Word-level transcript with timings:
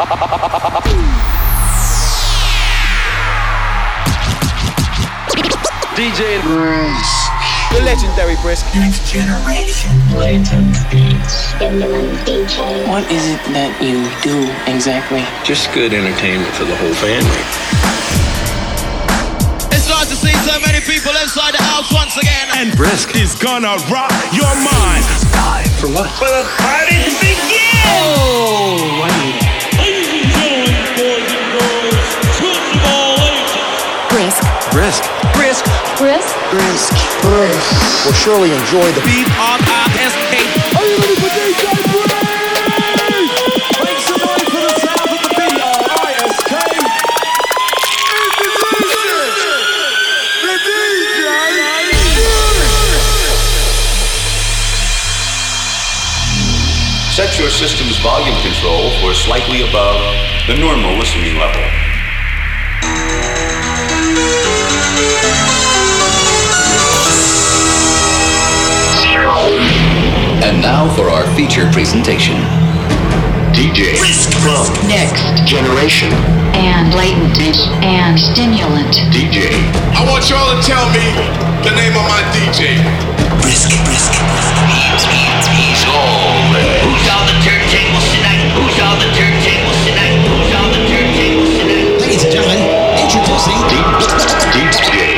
DJ 0.00 0.08
Brisk. 6.40 7.28
The 7.68 7.84
legendary 7.84 8.32
Brisk. 8.40 8.64
Next 8.74 9.12
generation. 9.12 9.92
Latent 10.16 10.72
beats. 10.90 11.52
What 12.88 13.04
is 13.12 13.28
it 13.28 13.44
that 13.52 13.76
you 13.84 14.08
do 14.24 14.48
exactly? 14.64 15.20
Just 15.44 15.68
good 15.74 15.92
entertainment 15.92 16.48
for 16.56 16.64
the 16.64 16.76
whole 16.80 16.96
family. 16.96 17.44
It's 19.76 19.92
nice 19.92 20.08
to 20.08 20.16
see 20.16 20.32
so 20.48 20.56
many 20.64 20.80
people 20.80 21.12
inside 21.20 21.52
the 21.52 21.60
house 21.62 21.92
once 21.92 22.16
again. 22.16 22.48
And 22.56 22.74
Brisk 22.74 23.14
is 23.16 23.34
gonna 23.34 23.76
rock 23.92 24.16
your 24.32 24.48
mind. 24.64 25.04
Time 25.36 25.68
for 25.76 25.92
what? 25.92 26.08
For 26.16 26.24
the 26.24 26.48
party 26.56 27.04
to 27.04 27.12
begin! 27.20 27.84
Oh, 27.84 29.04
I 29.04 29.49
Brisk. 36.00 36.32
Brisk. 36.48 36.96
Brisk. 36.96 37.20
Brisk. 37.20 38.06
Will 38.06 38.14
surely 38.14 38.50
enjoy 38.52 38.88
the 38.96 39.02
B 39.04 39.20
R 39.36 39.58
I 39.60 39.84
S 40.00 40.16
K. 40.32 40.40
Are 40.80 40.86
you 40.88 40.96
ready 40.96 41.12
for 41.20 41.28
DJ 41.28 41.76
Brisk? 41.92 42.16
Make 43.84 44.00
some 44.08 44.16
noise 44.16 44.48
for 44.48 44.64
the 44.64 44.80
sound 44.80 45.12
of 45.12 45.20
the 45.20 45.28
B-R-I-S-K. 45.36 46.56
Set 57.12 57.38
your 57.38 57.50
system's 57.50 57.98
volume 57.98 58.40
control 58.40 58.88
for 59.02 59.12
slightly 59.12 59.68
above 59.68 60.00
the 60.46 60.56
normal 60.56 60.96
listening 60.96 61.36
level. 61.36 61.60
And 70.50 70.58
now 70.66 70.90
for 70.98 71.06
our 71.06 71.22
feature 71.38 71.62
presentation. 71.70 72.34
DJ 73.54 73.94
Next. 74.90 75.46
generation. 75.46 76.10
And 76.58 76.90
latent. 76.90 77.54
And 77.86 78.18
stimulant. 78.18 78.90
DJ 79.14 79.46
I 79.94 80.02
want 80.10 80.26
y'all 80.26 80.50
to 80.50 80.58
tell 80.66 80.90
me 80.90 81.06
the 81.62 81.70
name 81.78 81.94
of 81.94 82.02
my 82.02 82.18
DJ. 82.34 82.82
Brisk, 83.46 83.70
brisk. 83.86 84.10
He's 85.54 85.86
all 85.86 86.34
there. 86.50 86.82
Who's 86.82 87.06
on 87.14 87.30
the 87.30 87.36
turntables 87.46 88.10
tonight? 88.10 88.42
Who's 88.58 88.74
on 88.82 88.98
the 88.98 89.06
turntables 89.14 89.78
tonight? 89.86 90.18
Who's 90.26 90.50
on 90.50 90.68
the 90.74 90.82
turntables 90.90 91.50
tonight? 91.62 91.86
Ladies 92.02 92.26
and 92.26 92.32
gentlemen, 92.34 92.58
introducing 92.98 93.54
DJ 93.70 95.09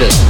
the 0.00 0.29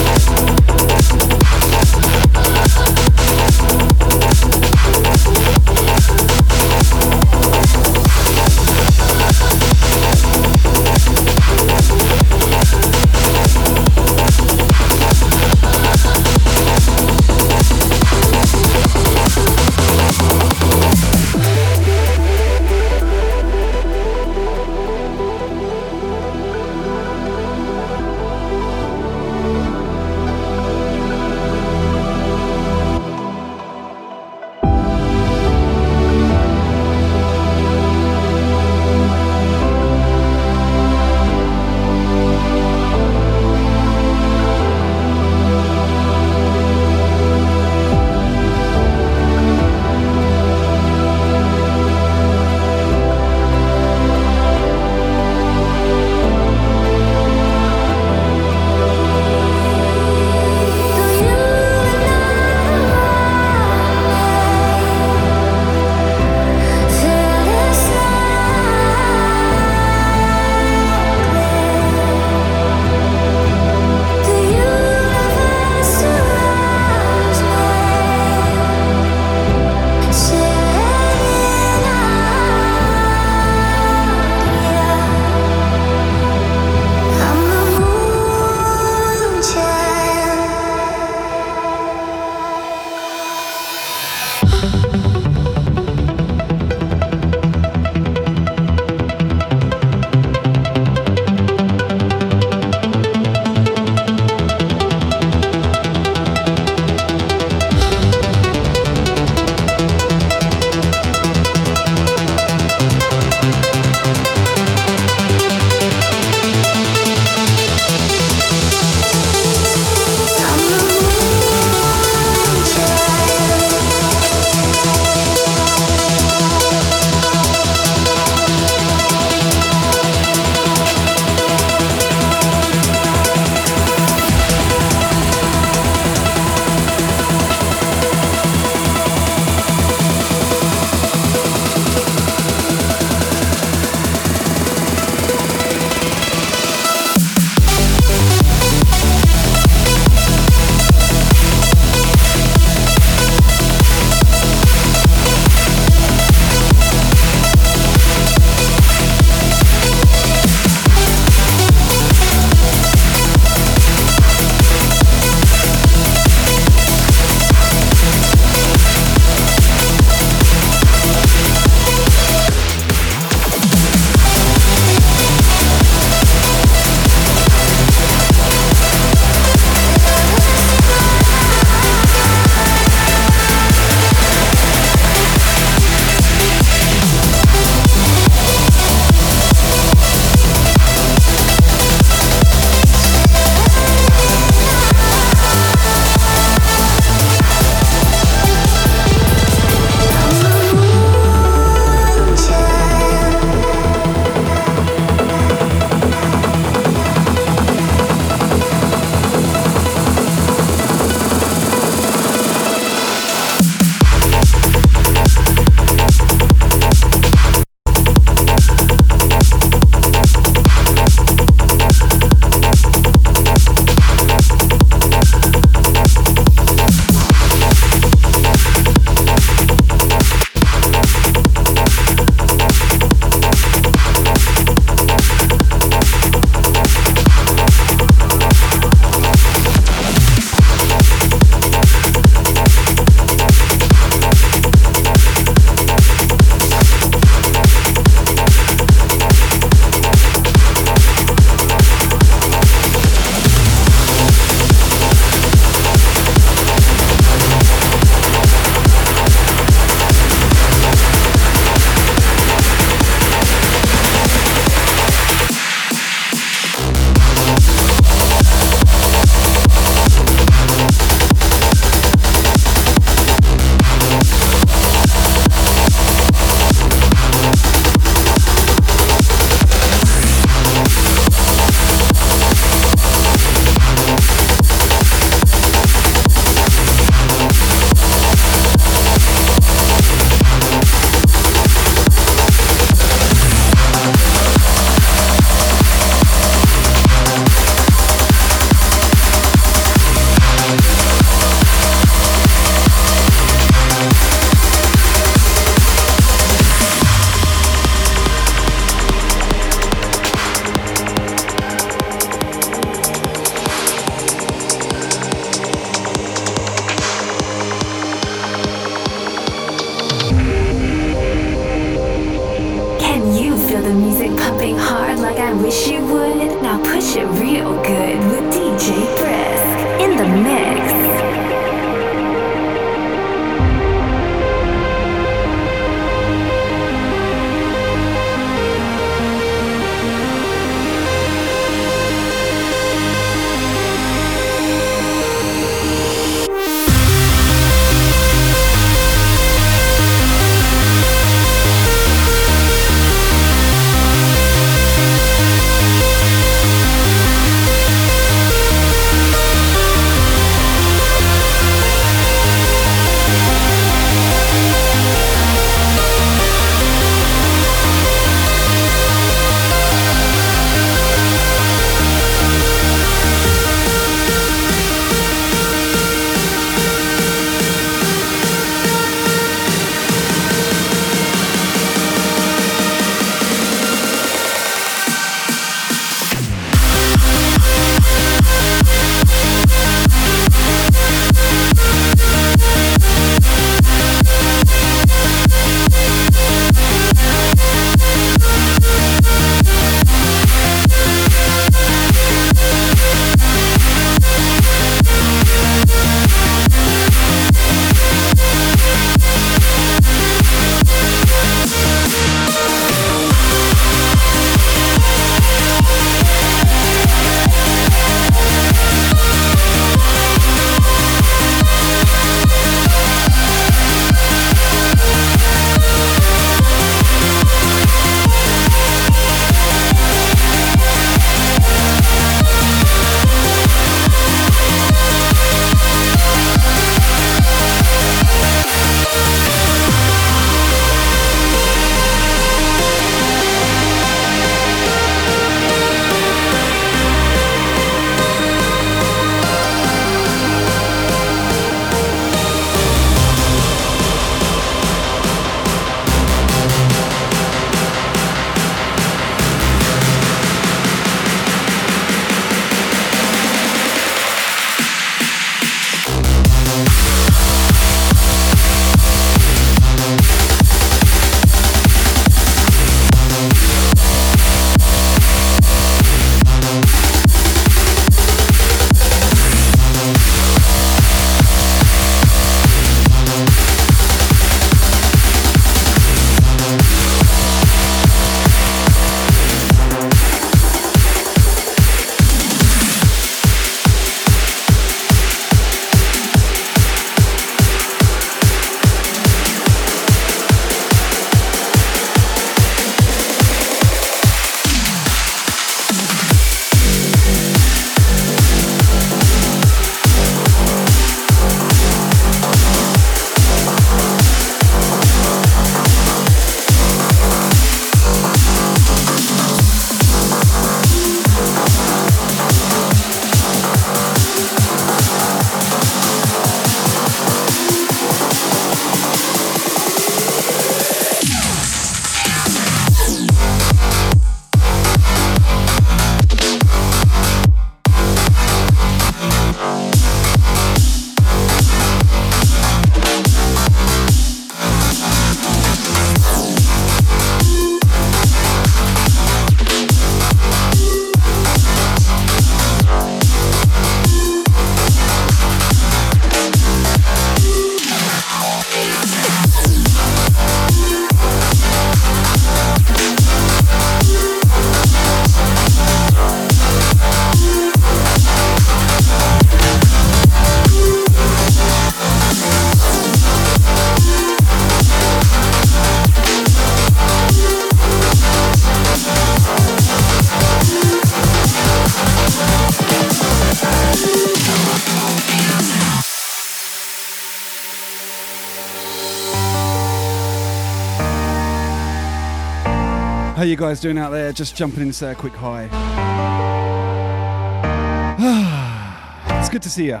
guys 593.74 593.80
doing 593.80 593.98
out 593.98 594.10
there? 594.10 594.32
Just 594.32 594.54
jumping 594.54 594.82
in 594.82 594.88
to 594.88 594.92
say 594.92 595.10
a 595.10 595.14
quick 595.16 595.34
hi. 595.34 595.64
it's 599.40 599.48
good 599.48 599.62
to 599.62 599.70
see 599.70 599.86
you. 599.86 600.00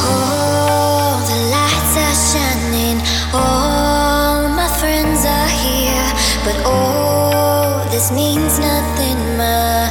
All 0.00 1.18
the 1.26 1.36
lights 1.54 1.96
are 2.06 2.18
shining, 2.30 2.98
all 3.34 4.48
my 4.60 4.68
friends 4.78 5.24
are 5.26 5.50
here, 5.58 6.08
but 6.44 6.56
all 6.64 7.84
this 7.90 8.12
means 8.12 8.60
nothing, 8.60 9.18
my 9.36 9.90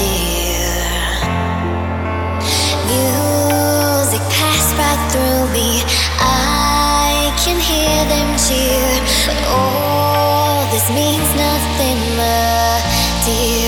dear. 0.00 0.72
Music 2.88 4.24
passed 4.32 4.72
right 4.80 5.02
through 5.12 5.44
me, 5.52 5.84
I 6.16 7.28
can 7.44 7.60
hear 7.60 8.08
them 8.08 8.38
cheer, 8.40 8.91
this 10.82 10.96
means 10.96 11.34
nothing, 11.36 12.16
my 12.16 12.80
dear. 13.24 13.61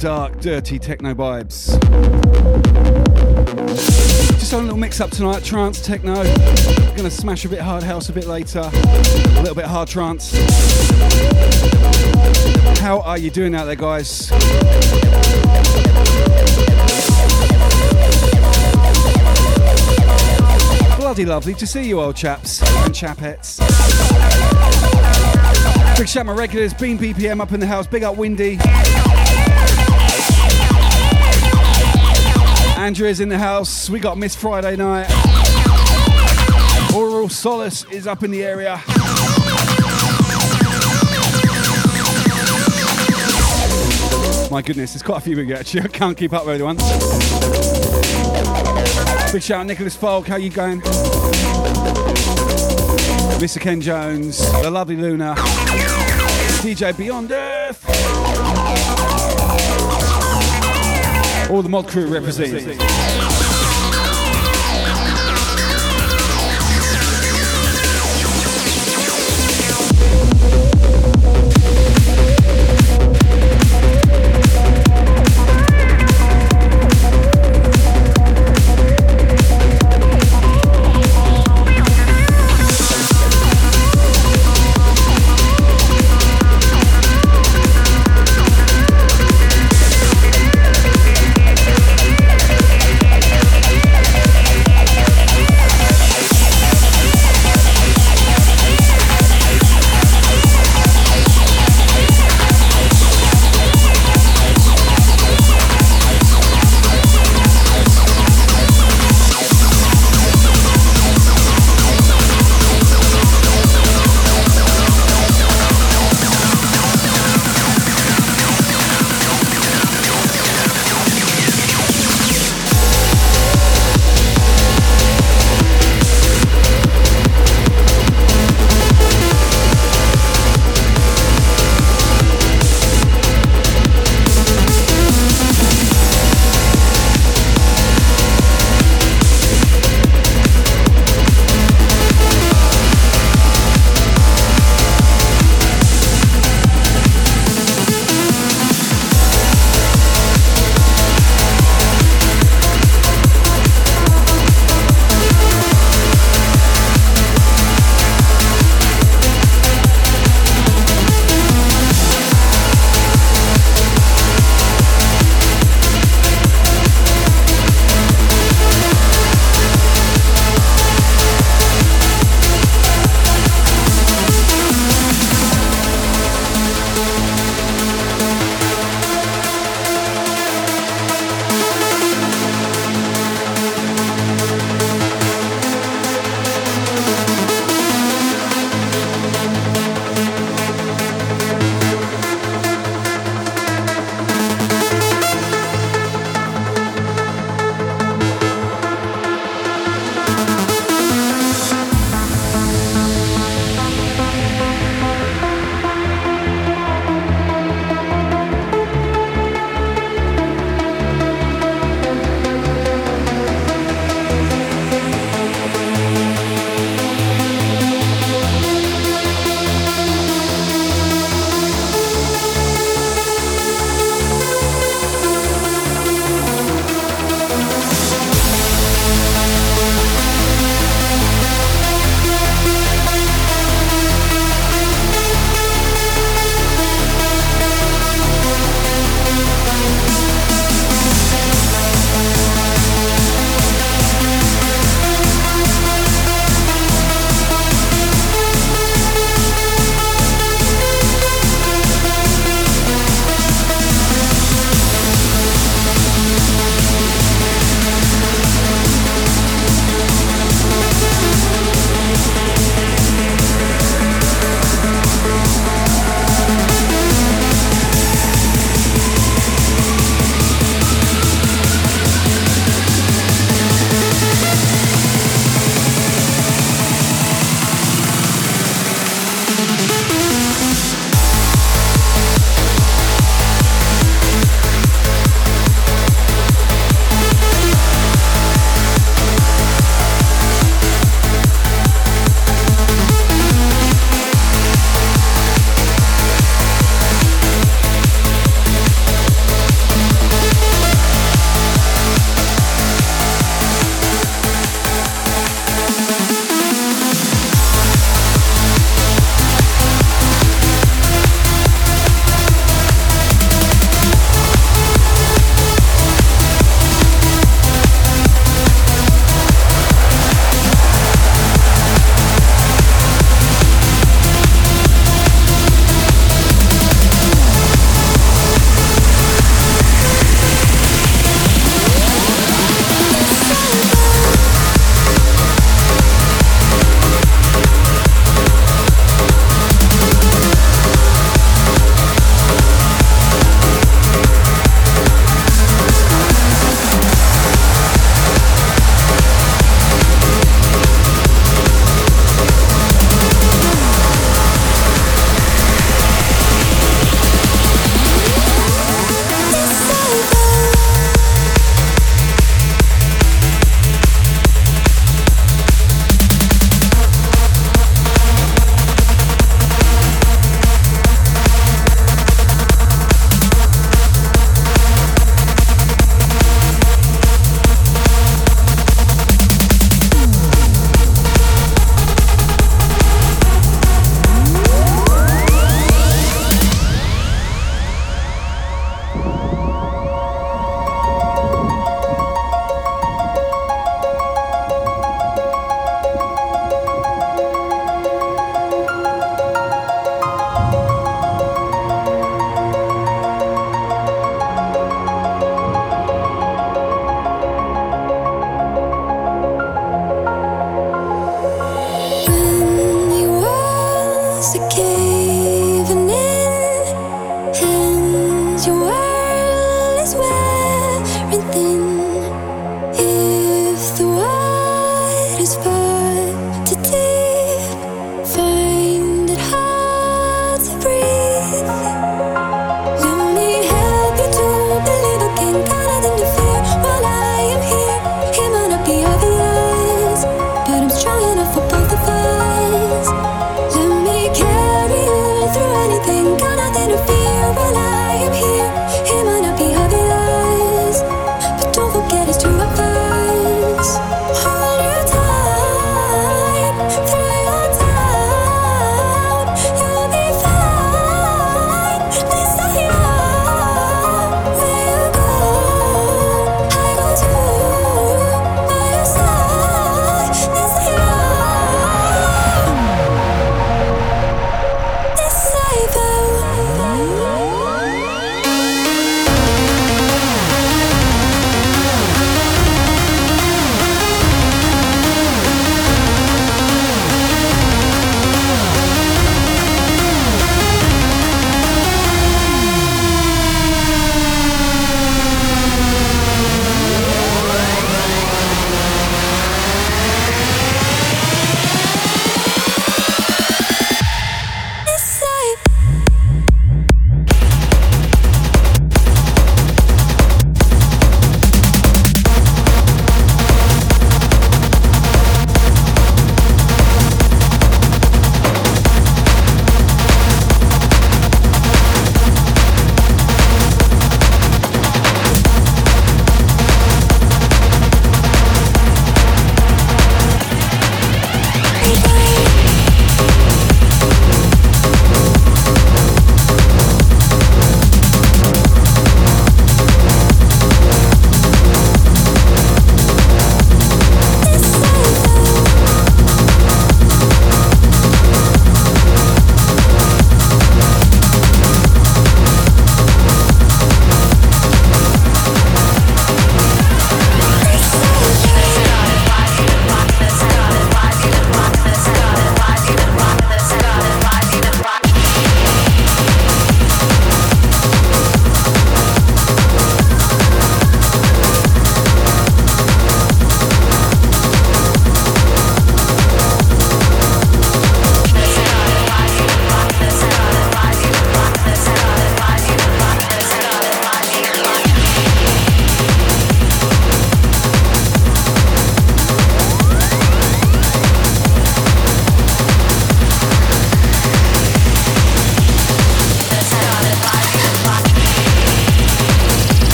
Dark, 0.00 0.40
dirty 0.40 0.78
techno 0.78 1.12
vibes. 1.12 1.78
Just 4.38 4.54
on 4.54 4.60
a 4.60 4.62
little 4.62 4.78
mix 4.78 4.98
up 4.98 5.10
tonight, 5.10 5.44
trance, 5.44 5.82
techno. 5.82 6.14
Gonna 6.96 7.10
smash 7.10 7.44
a 7.44 7.50
bit 7.50 7.60
hard 7.60 7.82
house 7.82 8.08
a 8.08 8.12
bit 8.14 8.26
later, 8.26 8.60
a 8.60 9.40
little 9.40 9.54
bit 9.54 9.66
hard 9.66 9.88
trance. 9.88 10.32
How 12.78 13.00
are 13.04 13.18
you 13.18 13.30
doing 13.30 13.54
out 13.54 13.66
there, 13.66 13.76
guys? 13.76 14.30
Bloody 20.96 21.26
lovely 21.26 21.52
to 21.54 21.66
see 21.66 21.86
you, 21.86 22.00
old 22.00 22.16
chaps 22.16 22.62
and 22.62 22.94
chapettes. 22.94 23.58
Big 25.98 26.08
shout 26.08 26.24
my 26.24 26.32
regulars, 26.32 26.72
Bean 26.72 26.96
BPM 26.96 27.42
up 27.42 27.52
in 27.52 27.60
the 27.60 27.66
house, 27.66 27.86
big 27.86 28.02
up 28.02 28.16
Windy. 28.16 28.58
Andrea's 32.90 33.20
in 33.20 33.28
the 33.28 33.38
house. 33.38 33.88
We 33.88 34.00
got 34.00 34.18
Miss 34.18 34.34
Friday 34.34 34.74
night. 34.74 35.06
Oral 36.92 37.28
Solace 37.28 37.84
is 37.84 38.08
up 38.08 38.24
in 38.24 38.32
the 38.32 38.42
area. 38.42 38.82
My 44.50 44.60
goodness, 44.60 44.92
there's 44.92 45.04
quite 45.04 45.18
a 45.18 45.20
few 45.20 45.36
we 45.36 45.44
get 45.44 45.60
actually. 45.60 45.80
I 45.84 45.86
can't 45.86 46.16
keep 46.16 46.32
up 46.32 46.44
with 46.46 46.54
everyone. 46.54 46.78
Big 49.32 49.42
shout 49.44 49.60
out 49.60 49.66
Nicholas 49.66 49.94
Falk, 49.94 50.26
how 50.26 50.34
you 50.34 50.50
going? 50.50 50.80
Mr. 53.38 53.60
Ken 53.60 53.80
Jones, 53.80 54.38
the 54.62 54.68
lovely 54.68 54.96
Luna, 54.96 55.36
DJ 55.36 56.96
Beyond 56.98 57.30
All 61.50 61.62
the 61.62 61.68
mod 61.68 61.88
crew 61.88 62.06
representing. 62.06 62.78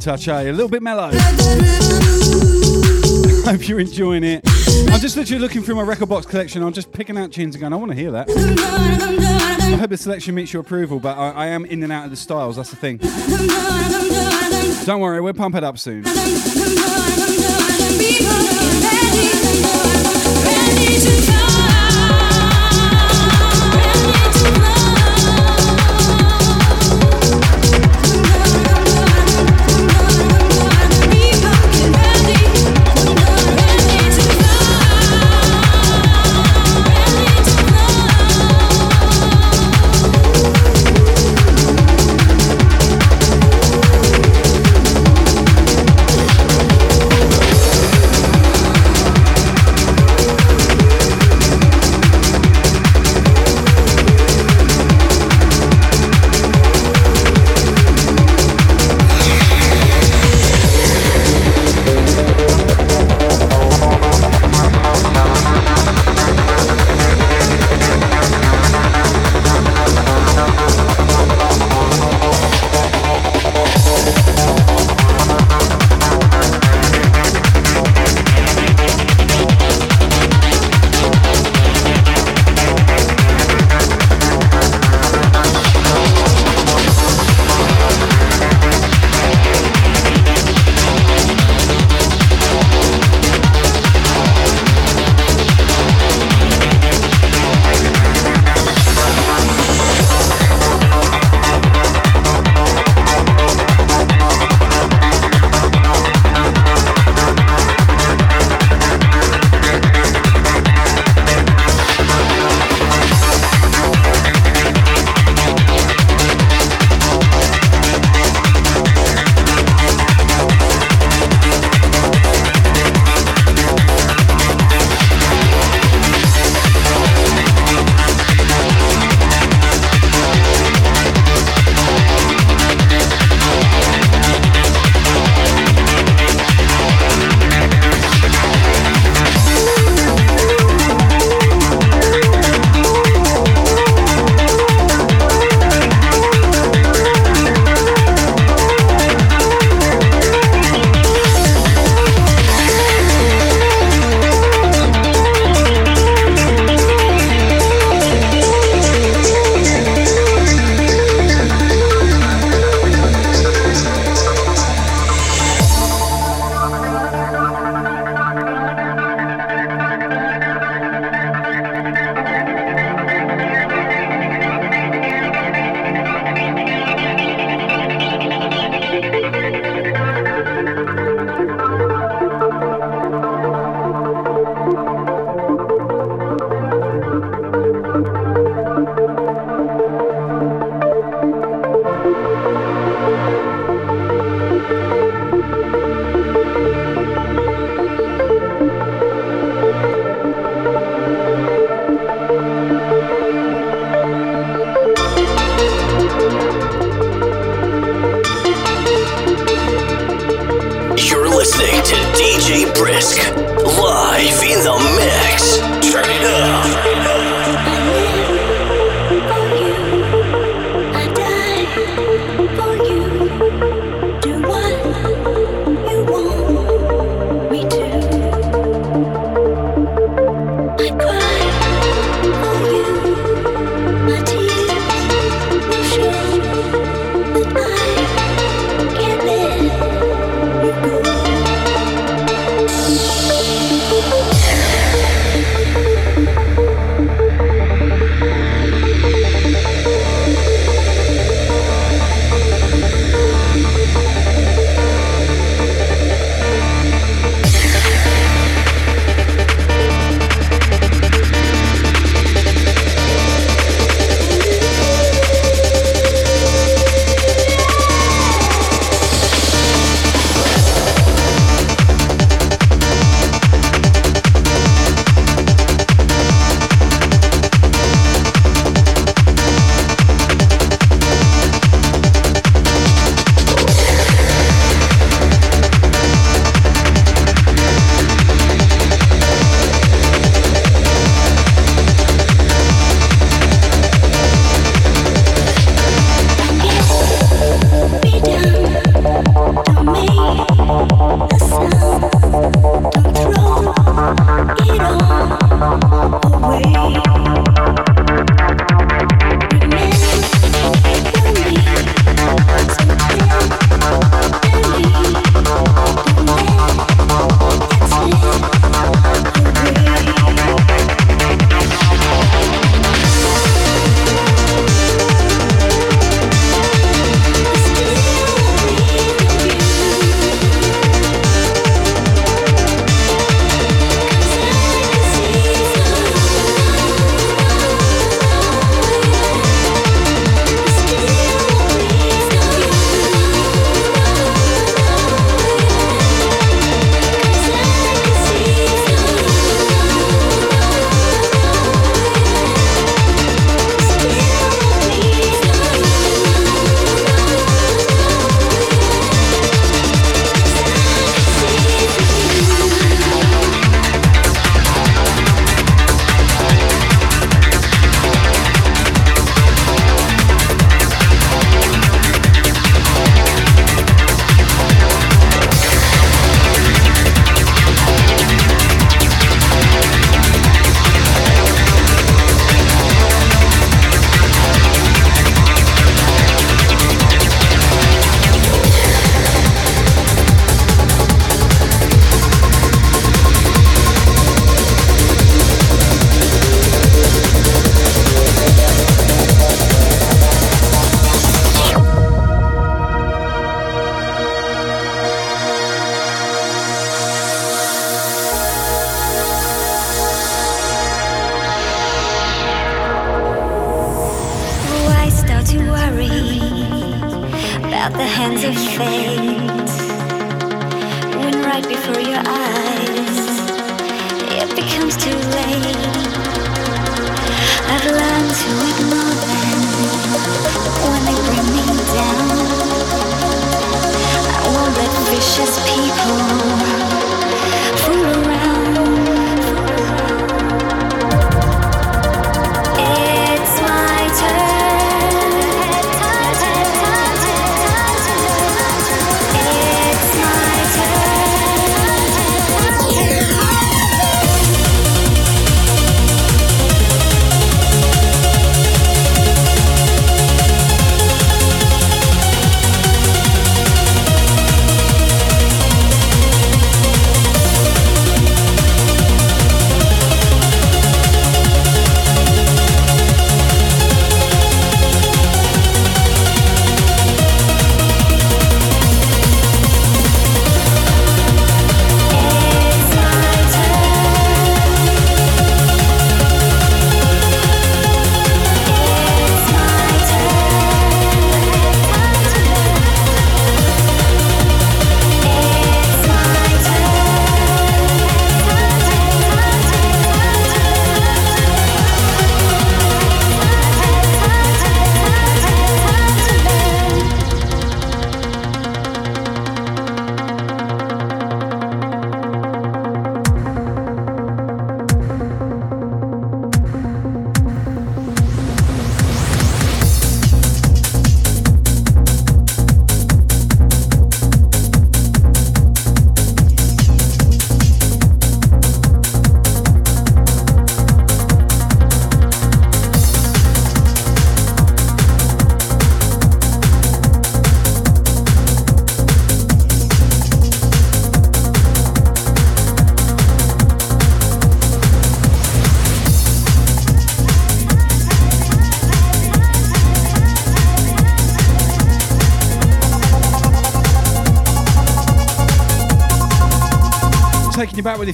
Touch, 0.00 0.26
eh? 0.28 0.42
A 0.42 0.52
little 0.52 0.68
bit 0.68 0.82
mellow. 0.82 1.10
Hope 3.44 3.68
you're 3.68 3.80
enjoying 3.80 4.24
it. 4.24 4.42
I'm 4.90 5.00
just 5.00 5.16
literally 5.16 5.40
looking 5.40 5.62
through 5.62 5.76
my 5.76 5.82
record 5.82 6.08
box 6.08 6.26
collection. 6.26 6.62
I'm 6.62 6.72
just 6.72 6.92
picking 6.92 7.18
out 7.18 7.32
tunes 7.32 7.54
and 7.54 7.60
going, 7.60 7.72
I 7.72 7.76
want 7.76 7.90
to 7.90 7.96
hear 7.96 8.10
that. 8.12 8.28
I 8.30 9.76
hope 9.76 9.90
the 9.90 9.96
selection 9.96 10.34
meets 10.34 10.52
your 10.52 10.62
approval, 10.62 11.00
but 11.00 11.16
I, 11.16 11.30
I 11.30 11.46
am 11.46 11.64
in 11.64 11.82
and 11.82 11.92
out 11.92 12.04
of 12.04 12.10
the 12.10 12.16
styles. 12.16 12.56
That's 12.56 12.70
the 12.70 12.76
thing. 12.76 12.98
Don't 14.86 15.00
worry, 15.00 15.20
we'll 15.20 15.34
pump 15.34 15.54
it 15.54 15.64
up 15.64 15.78
soon. 15.78 16.04
You're 20.92 21.39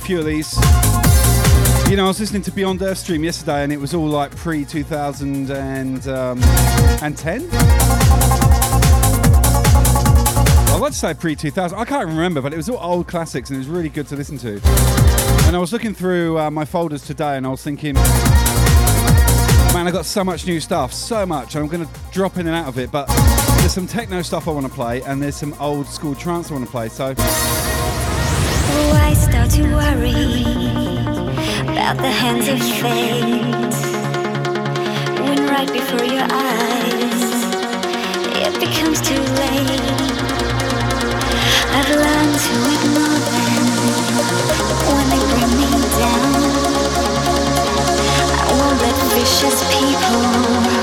few 0.06 0.20
of 0.20 0.24
these. 0.24 0.54
You 1.90 1.96
know, 1.96 2.04
I 2.04 2.08
was 2.08 2.20
listening 2.20 2.42
to 2.42 2.52
Beyond 2.52 2.80
Earth 2.80 2.98
stream 2.98 3.24
yesterday, 3.24 3.64
and 3.64 3.72
it 3.72 3.80
was 3.80 3.92
all 3.92 4.06
like 4.06 4.30
pre 4.36 4.64
2000 4.64 5.50
and 5.50 6.06
um, 6.06 6.38
and 7.02 7.16
10. 7.16 7.48
I 10.70 10.78
want 10.80 10.92
to 10.92 10.98
say 10.98 11.12
pre 11.12 11.34
2000. 11.34 11.76
I 11.76 11.84
can't 11.84 12.06
remember, 12.06 12.40
but 12.40 12.52
it 12.52 12.56
was 12.56 12.68
all 12.68 12.78
old 12.78 13.08
classics, 13.08 13.50
and 13.50 13.56
it 13.56 13.58
was 13.58 13.68
really 13.68 13.88
good 13.88 14.06
to 14.06 14.14
listen 14.14 14.38
to. 14.38 14.60
And 15.46 15.56
I 15.56 15.58
was 15.58 15.72
looking 15.72 15.92
through 15.92 16.38
uh, 16.38 16.52
my 16.52 16.64
folders 16.64 17.02
today, 17.04 17.36
and 17.36 17.44
I 17.44 17.50
was 17.50 17.64
thinking, 17.64 17.94
man, 17.94 19.88
I 19.88 19.90
got 19.90 20.04
so 20.04 20.22
much 20.22 20.46
new 20.46 20.60
stuff, 20.60 20.92
so 20.92 21.26
much, 21.26 21.56
I'm 21.56 21.66
going 21.66 21.84
to 21.84 21.90
drop 22.12 22.36
in 22.36 22.46
and 22.46 22.54
out 22.54 22.68
of 22.68 22.78
it. 22.78 22.92
But 22.92 23.08
there's 23.58 23.74
some 23.74 23.88
techno 23.88 24.22
stuff 24.22 24.46
I 24.46 24.52
want 24.52 24.66
to 24.66 24.72
play, 24.72 25.02
and 25.02 25.20
there's 25.20 25.34
some 25.34 25.52
old 25.54 25.88
school 25.88 26.14
trance 26.14 26.52
I 26.52 26.54
want 26.54 26.64
to 26.64 26.70
play. 26.70 26.90
So. 26.90 27.75
Why 28.66 29.14
start 29.14 29.50
to 29.50 29.62
worry 29.62 30.12
about 31.70 31.96
the 31.98 32.10
hands 32.10 32.48
of 32.48 32.58
fate 32.58 33.74
when 35.22 35.46
right 35.46 35.72
before 35.72 36.04
your 36.04 36.26
eyes 36.28 37.22
it 38.44 38.54
becomes 38.58 39.00
too 39.00 39.22
late? 39.42 39.80
I've 41.76 41.90
learned 42.04 42.38
to 42.46 42.54
when 44.94 45.06
they 45.12 45.22
bring 45.32 45.52
me 45.60 45.70
down. 46.02 46.34
I 48.40 48.52
won't 48.58 48.78
let 48.82 48.96
vicious 49.14 49.58
people 49.74 50.75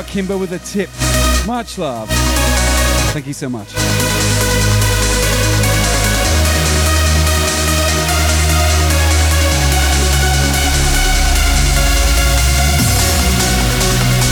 out 0.00 0.06
Kimber 0.06 0.38
with 0.38 0.52
a 0.52 0.58
tip. 0.60 0.88
Much 1.46 1.76
love. 1.76 2.08
Thank 3.12 3.26
you 3.26 3.32
so 3.32 3.48
much. 3.48 3.68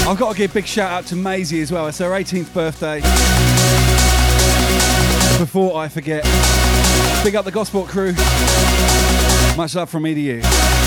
I've 0.07 0.19
got 0.19 0.33
to 0.33 0.39
give 0.39 0.51
a 0.53 0.55
big 0.55 0.67
shout 0.67 0.91
out 0.91 1.07
to 1.07 1.17
Maisie 1.17 1.61
as 1.61 1.71
well. 1.71 1.87
It's 1.89 1.99
her 1.99 2.11
18th 2.11 2.55
birthday. 2.55 3.01
Before 5.39 5.77
I 5.77 5.89
forget, 5.89 6.25
big 7.25 7.37
up 7.37 7.45
the 7.45 7.53
Gosport 7.53 7.89
crew. 7.89 8.13
Much 9.57 9.75
love 9.75 9.91
from 9.91 10.05
me 10.05 10.15
to 10.15 10.21
you. 10.21 10.78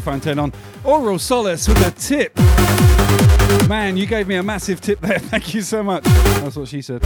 microphone 0.00 0.20
turned 0.20 0.40
on. 0.40 0.52
Oral 0.82 1.18
Solace 1.18 1.68
with 1.68 1.86
a 1.86 1.90
tip. 1.90 2.36
Man, 3.68 3.96
you 3.98 4.06
gave 4.06 4.28
me 4.28 4.36
a 4.36 4.42
massive 4.42 4.80
tip 4.80 5.00
there. 5.00 5.18
Thank 5.30 5.52
you 5.52 5.60
so 5.62 5.82
much. 5.82 6.04
That's 6.04 6.56
what 6.56 6.68
she 6.68 6.80
said. 6.80 7.02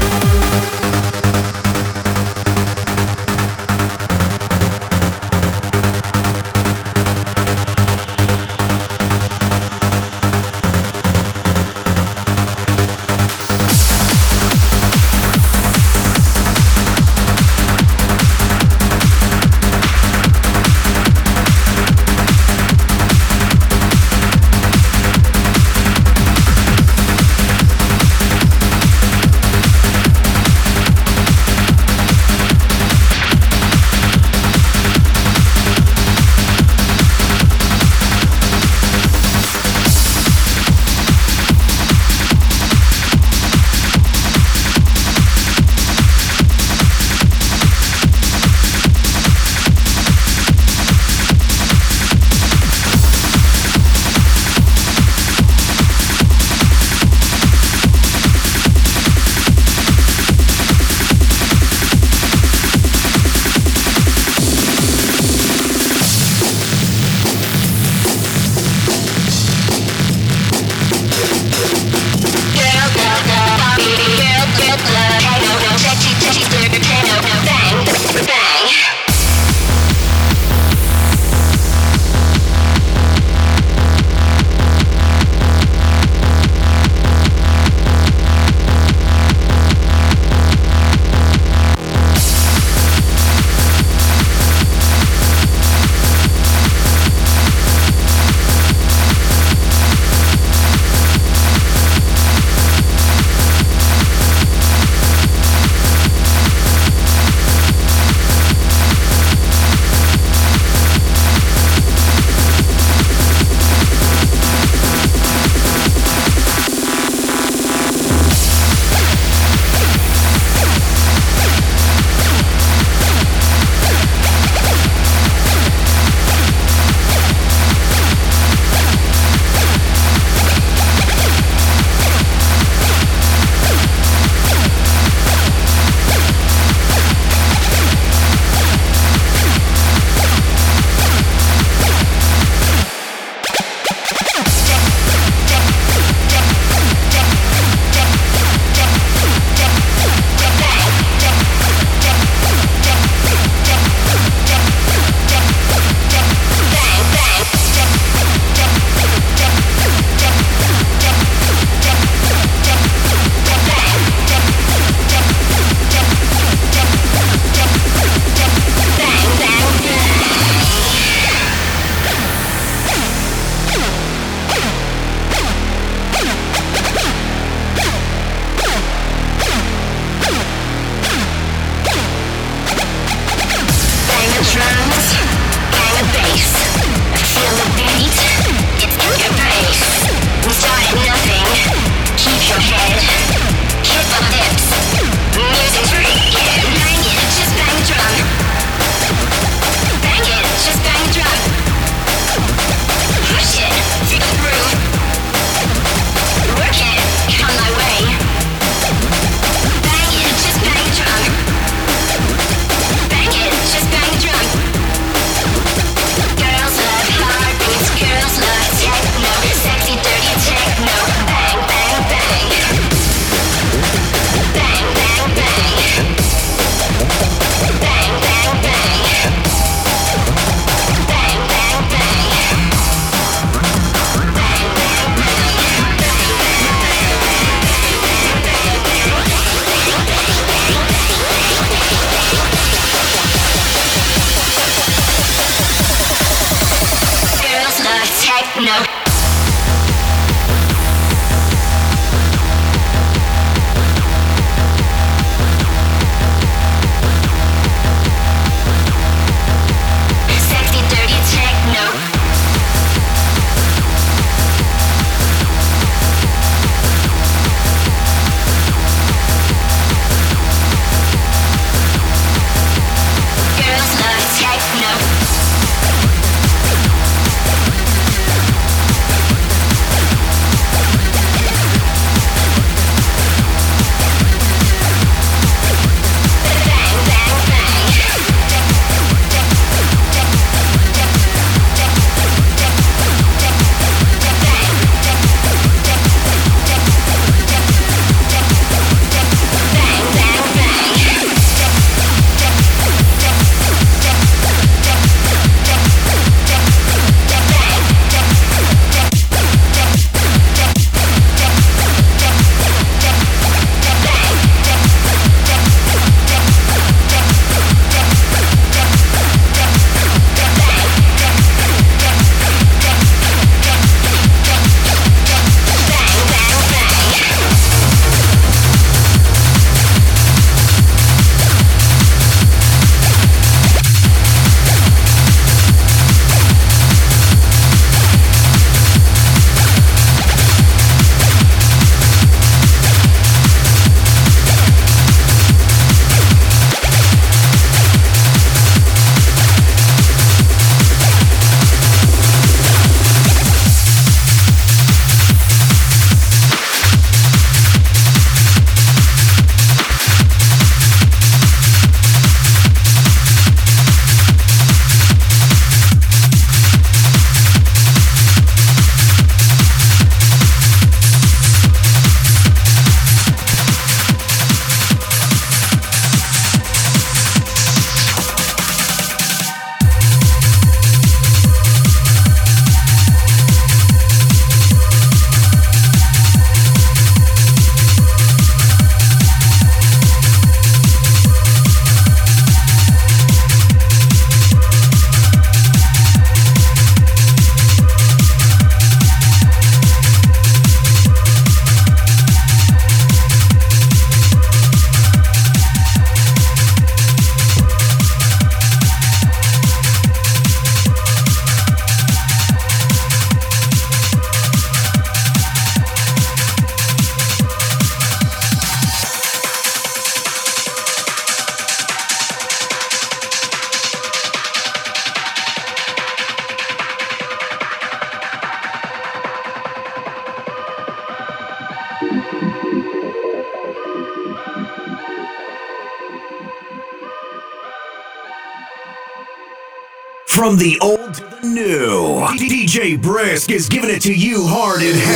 From 440.44 440.58
the 440.58 440.78
old 440.82 441.14
to 441.14 441.24
the 441.24 441.40
new, 441.42 442.20
DJ 442.36 443.00
Brisk 443.00 443.50
is 443.50 443.66
giving 443.66 443.88
it 443.88 444.02
to 444.02 444.12
you 444.12 444.46
hard 444.46 444.82
and 444.82 444.94
heavy. 444.94 445.13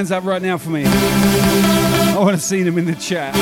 Hands 0.00 0.10
up 0.10 0.24
right 0.24 0.40
now 0.40 0.56
for 0.56 0.70
me? 0.70 0.82
I 0.86 2.14
want 2.16 2.34
to 2.34 2.42
see 2.42 2.62
them 2.62 2.78
in 2.78 2.86
the 2.86 2.94
chat. 2.94 3.34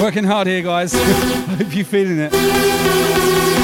Working 0.00 0.24
hard 0.24 0.46
here, 0.46 0.62
guys. 0.62 0.94
Hope 1.58 1.76
you're 1.76 1.84
feeling 1.84 2.18
it. 2.18 3.55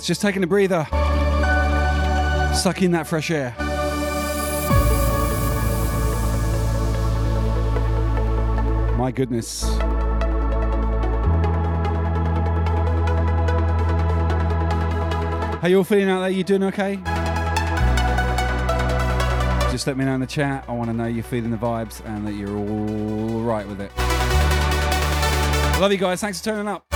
Just 0.00 0.20
taking 0.20 0.42
a 0.42 0.46
breather. 0.46 0.86
Suck 2.54 2.82
in 2.82 2.92
that 2.92 3.06
fresh 3.06 3.30
air. 3.30 3.54
My 8.96 9.10
goodness. 9.10 9.64
How 15.62 15.68
you 15.68 15.78
all 15.78 15.84
feeling 15.84 16.08
out 16.10 16.20
there? 16.20 16.30
You 16.30 16.44
doing 16.44 16.64
okay? 16.64 16.96
Just 19.70 19.86
let 19.86 19.96
me 19.96 20.04
know 20.04 20.14
in 20.14 20.20
the 20.20 20.26
chat. 20.26 20.64
I 20.68 20.72
want 20.72 20.90
to 20.90 20.94
know 20.94 21.06
you're 21.06 21.24
feeling 21.24 21.50
the 21.50 21.56
vibes 21.56 22.04
and 22.04 22.26
that 22.26 22.34
you're 22.34 22.54
all 22.56 23.40
right 23.40 23.66
with 23.66 23.80
it. 23.80 23.90
Love 25.80 25.90
you 25.90 25.98
guys. 25.98 26.20
Thanks 26.20 26.38
for 26.40 26.44
turning 26.44 26.68
up. 26.68 26.91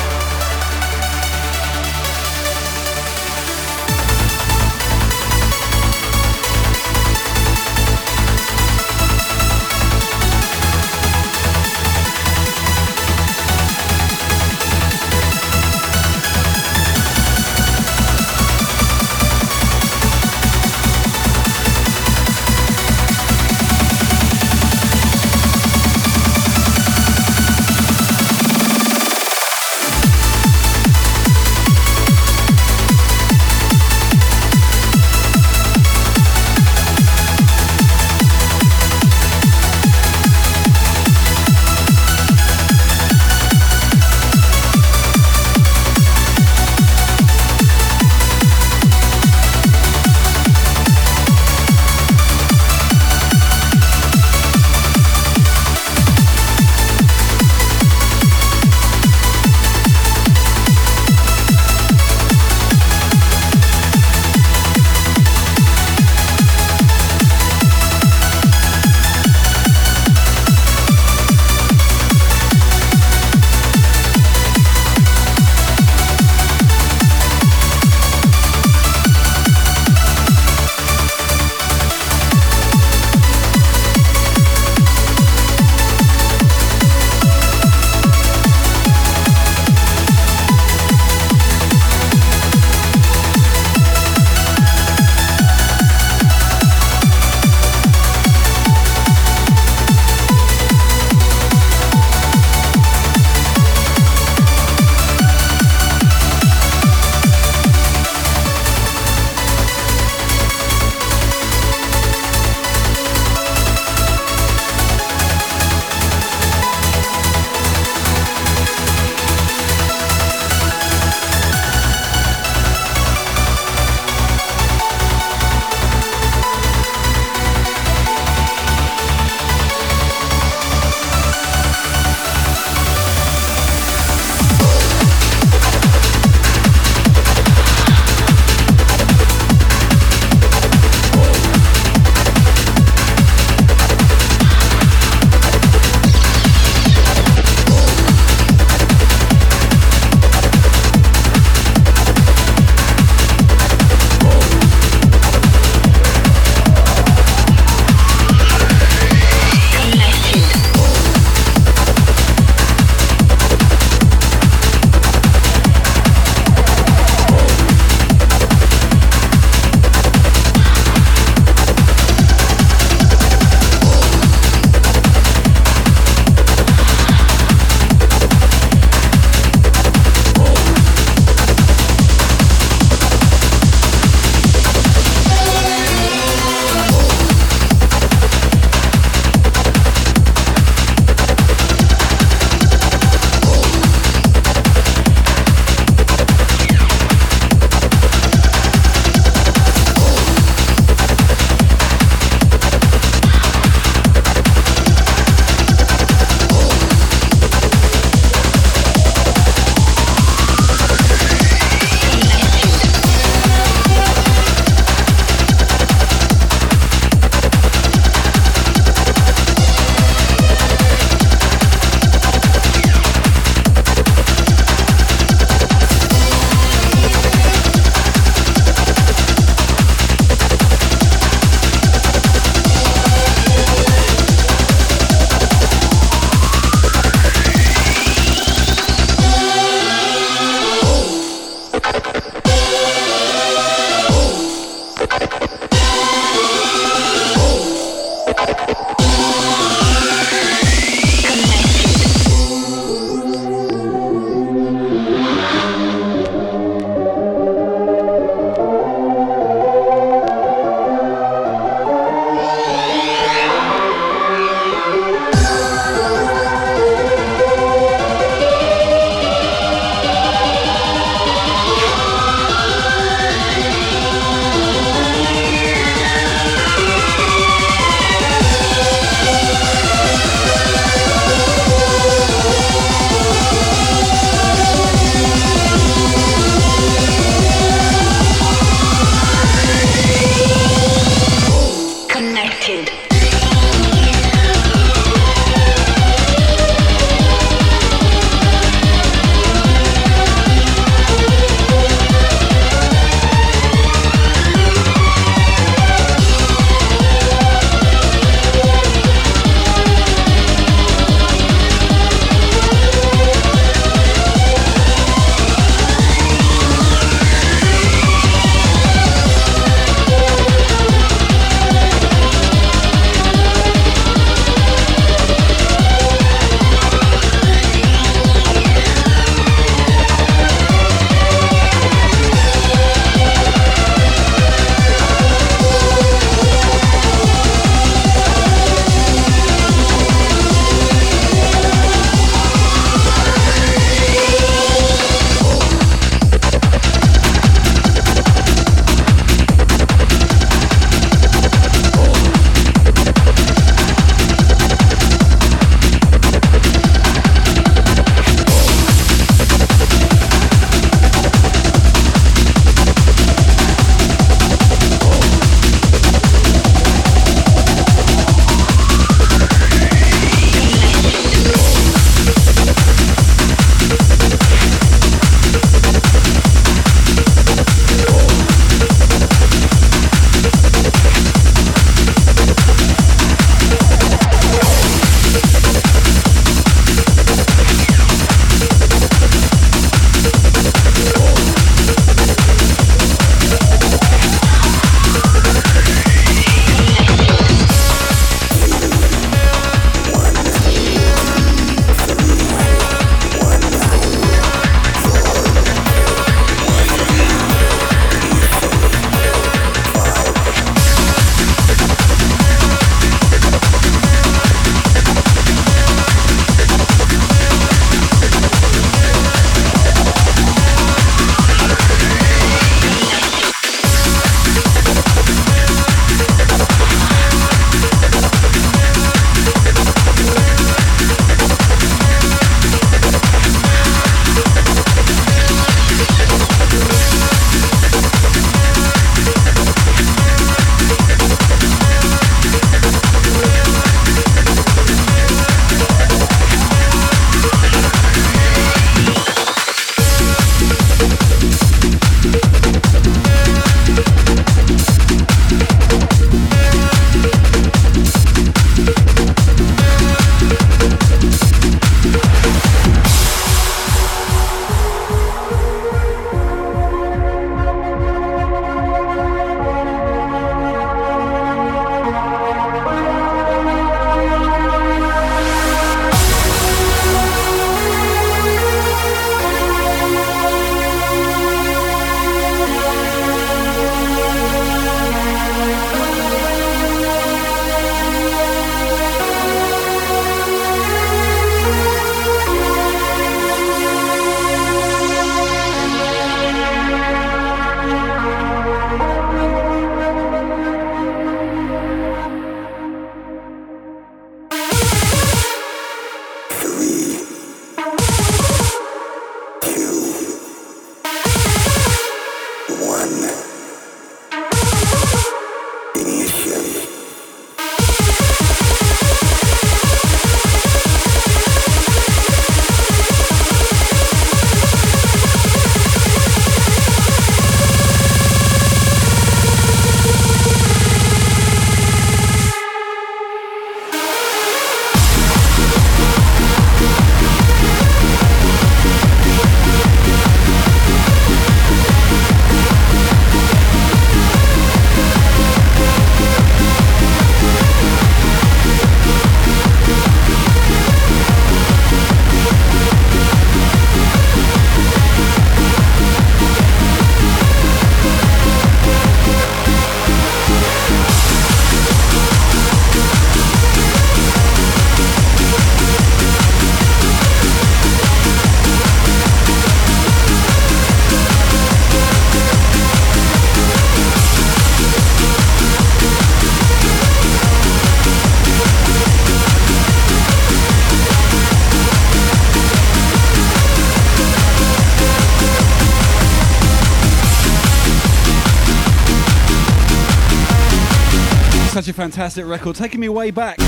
Fantastic 592.27 592.47
record, 592.47 592.75
taking 592.75 592.99
me 592.99 593.09
way 593.09 593.31
back. 593.31 593.61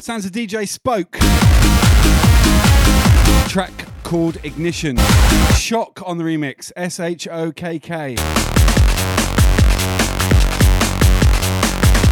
Sounds 0.00 0.26
of 0.26 0.32
DJ 0.32 0.66
Spoke. 0.66 1.12
Track 3.48 3.70
called 4.02 4.38
Ignition. 4.42 4.96
Shokk 5.54 6.02
on 6.04 6.18
the 6.18 6.24
remix. 6.24 6.72
S 6.74 6.98
H 6.98 7.28
O 7.28 7.52
K 7.52 7.78
K. 7.78 8.16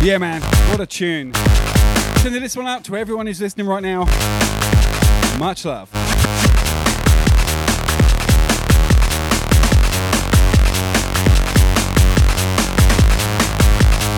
Yeah, 0.05 0.19
man, 0.19 0.41
what 0.71 0.79
a 0.79 0.87
tune. 0.87 1.35
Sending 2.19 2.41
this 2.41 2.57
one 2.57 2.69
out 2.69 2.85
to 2.85 2.97
everyone 2.97 3.27
who's 3.27 3.41
listening 3.41 3.67
right 3.67 3.83
now. 3.83 4.05
Much 5.41 5.65
love. 5.65 5.91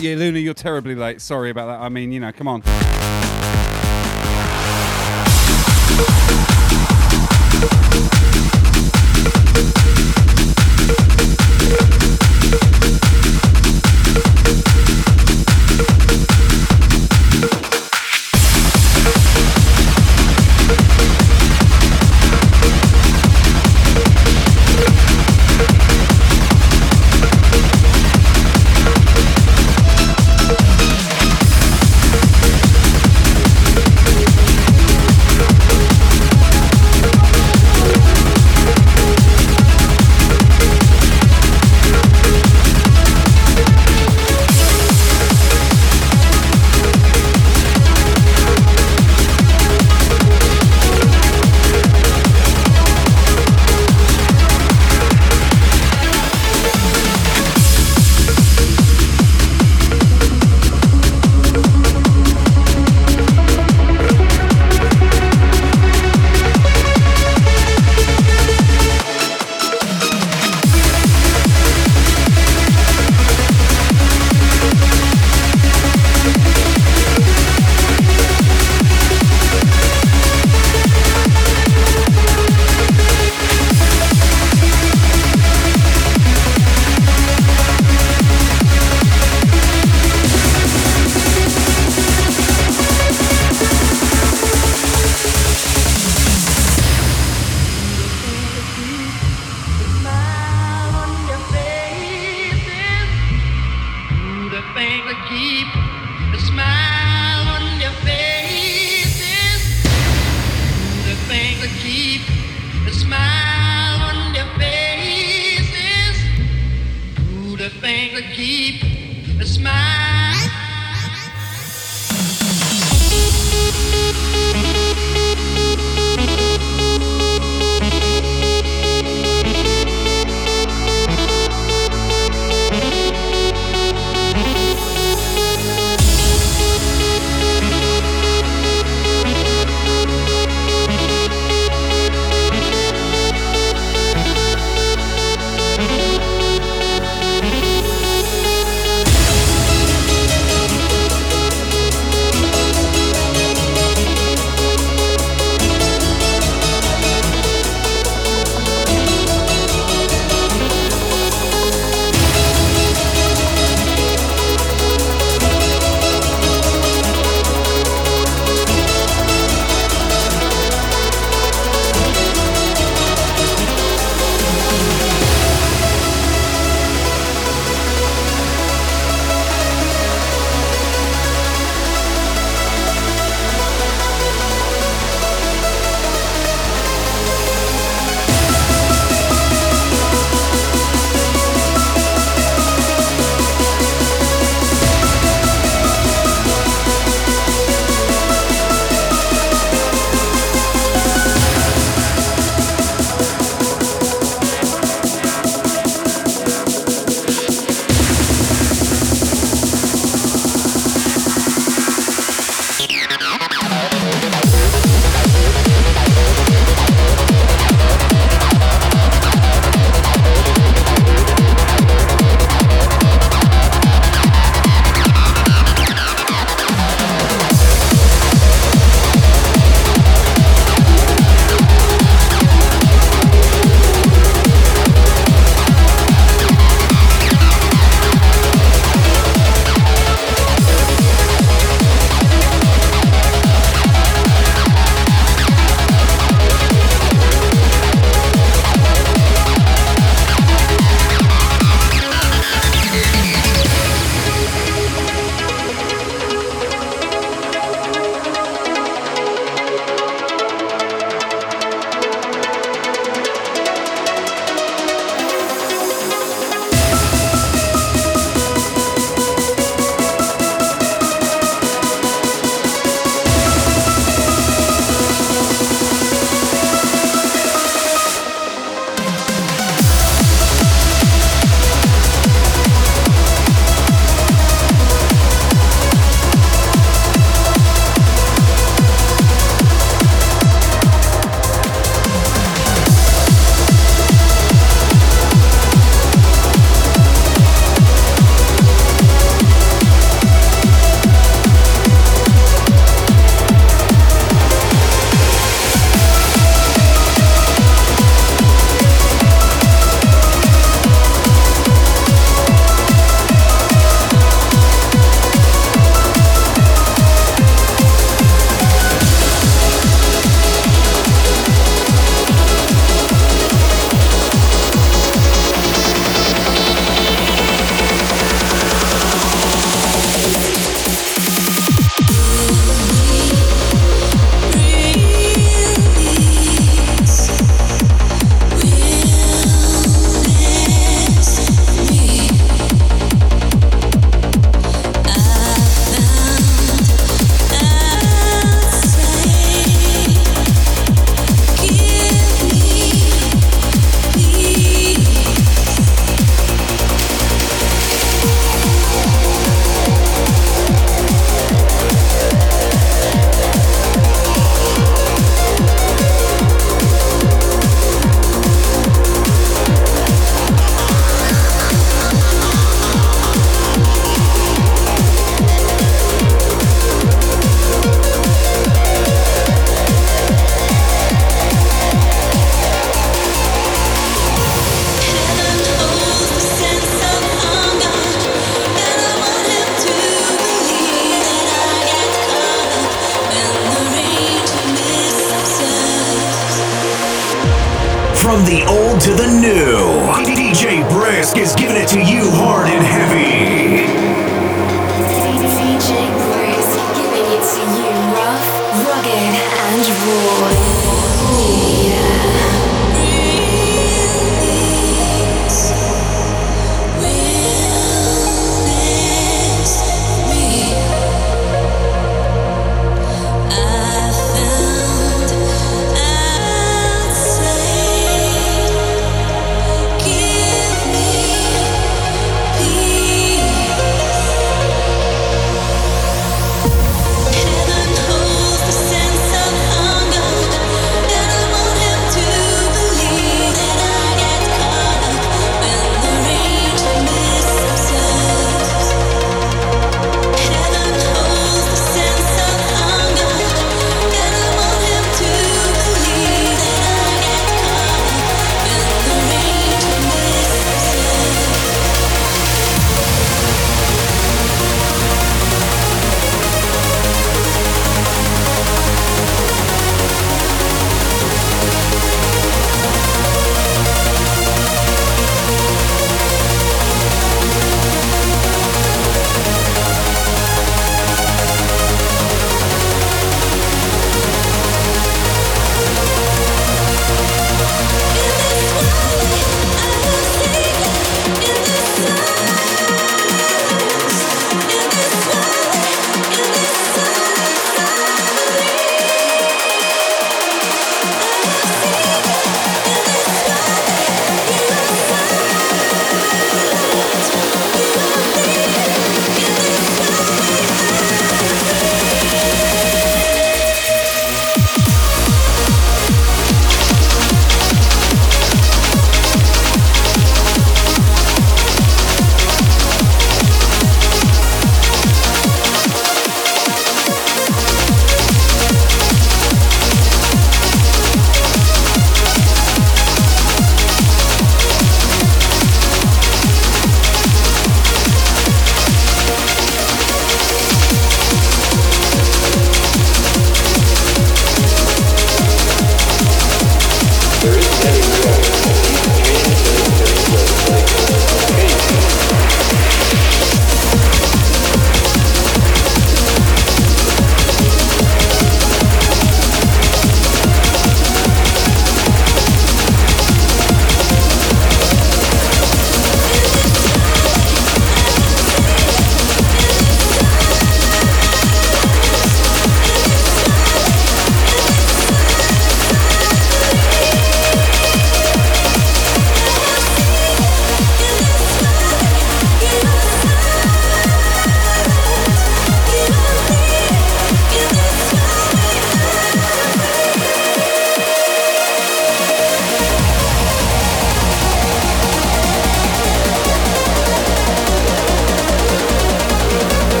Yeah, 0.00 0.14
Luna, 0.14 0.38
you're 0.38 0.54
terribly 0.54 0.94
late. 0.94 1.20
Sorry 1.20 1.50
about 1.50 1.66
that. 1.66 1.80
I 1.80 1.88
mean, 1.88 2.12
you 2.12 2.20
know, 2.20 2.30
come 2.30 2.46
on. 2.46 2.62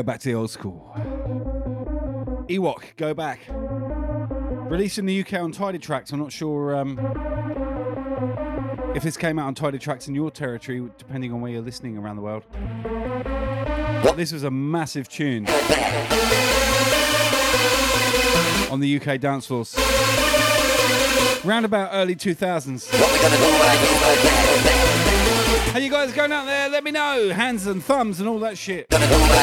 Go 0.00 0.04
back 0.04 0.20
to 0.20 0.28
the 0.30 0.34
old 0.34 0.50
school. 0.50 0.90
Ewok, 2.48 2.96
go 2.96 3.12
back. 3.12 3.40
Released 3.50 4.96
in 4.96 5.04
the 5.04 5.20
UK 5.20 5.34
on 5.34 5.52
Tidy 5.52 5.78
Trax. 5.78 6.10
I'm 6.10 6.18
not 6.18 6.32
sure 6.32 6.74
um, 6.74 6.98
if 8.96 9.02
this 9.02 9.18
came 9.18 9.38
out 9.38 9.46
on 9.48 9.54
Tidy 9.54 9.78
Trax 9.78 10.08
in 10.08 10.14
your 10.14 10.30
territory, 10.30 10.88
depending 10.96 11.34
on 11.34 11.42
where 11.42 11.52
you're 11.52 11.60
listening 11.60 11.98
around 11.98 12.16
the 12.16 12.22
world. 12.22 12.44
But 14.02 14.16
this 14.16 14.32
was 14.32 14.42
a 14.42 14.50
massive 14.50 15.06
tune 15.06 15.46
on 18.70 18.80
the 18.80 18.98
UK 18.98 19.20
dance 19.20 19.48
floors. 19.48 19.74
Round 21.44 21.66
about 21.66 21.90
early 21.92 22.16
2000s. 22.16 22.90
How 25.70 25.78
you 25.78 25.88
guys 25.88 26.12
going 26.12 26.32
out 26.32 26.46
there? 26.46 26.68
Let 26.68 26.82
me 26.82 26.90
know. 26.90 27.30
Hands 27.30 27.64
and 27.66 27.80
thumbs 27.80 28.18
and 28.18 28.28
all 28.28 28.40
that 28.40 28.58
shit. 28.58 28.88
Back 28.88 29.02
to 29.02 29.06
the 29.06 29.14
old 29.14 29.30
school. 29.30 29.40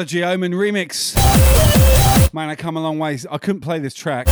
Prodigy 0.00 0.24
Omen 0.24 0.52
remix. 0.52 1.14
Man, 2.32 2.48
I 2.48 2.54
come 2.54 2.78
a 2.78 2.80
long 2.80 2.98
way. 2.98 3.18
I 3.30 3.36
couldn't 3.36 3.60
play 3.60 3.78
this 3.80 3.92
track 3.92 4.28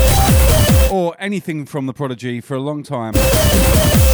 or 0.90 1.14
anything 1.18 1.66
from 1.66 1.84
The 1.84 1.92
Prodigy 1.92 2.40
for 2.40 2.54
a 2.54 2.58
long 2.58 2.82
time 2.82 3.12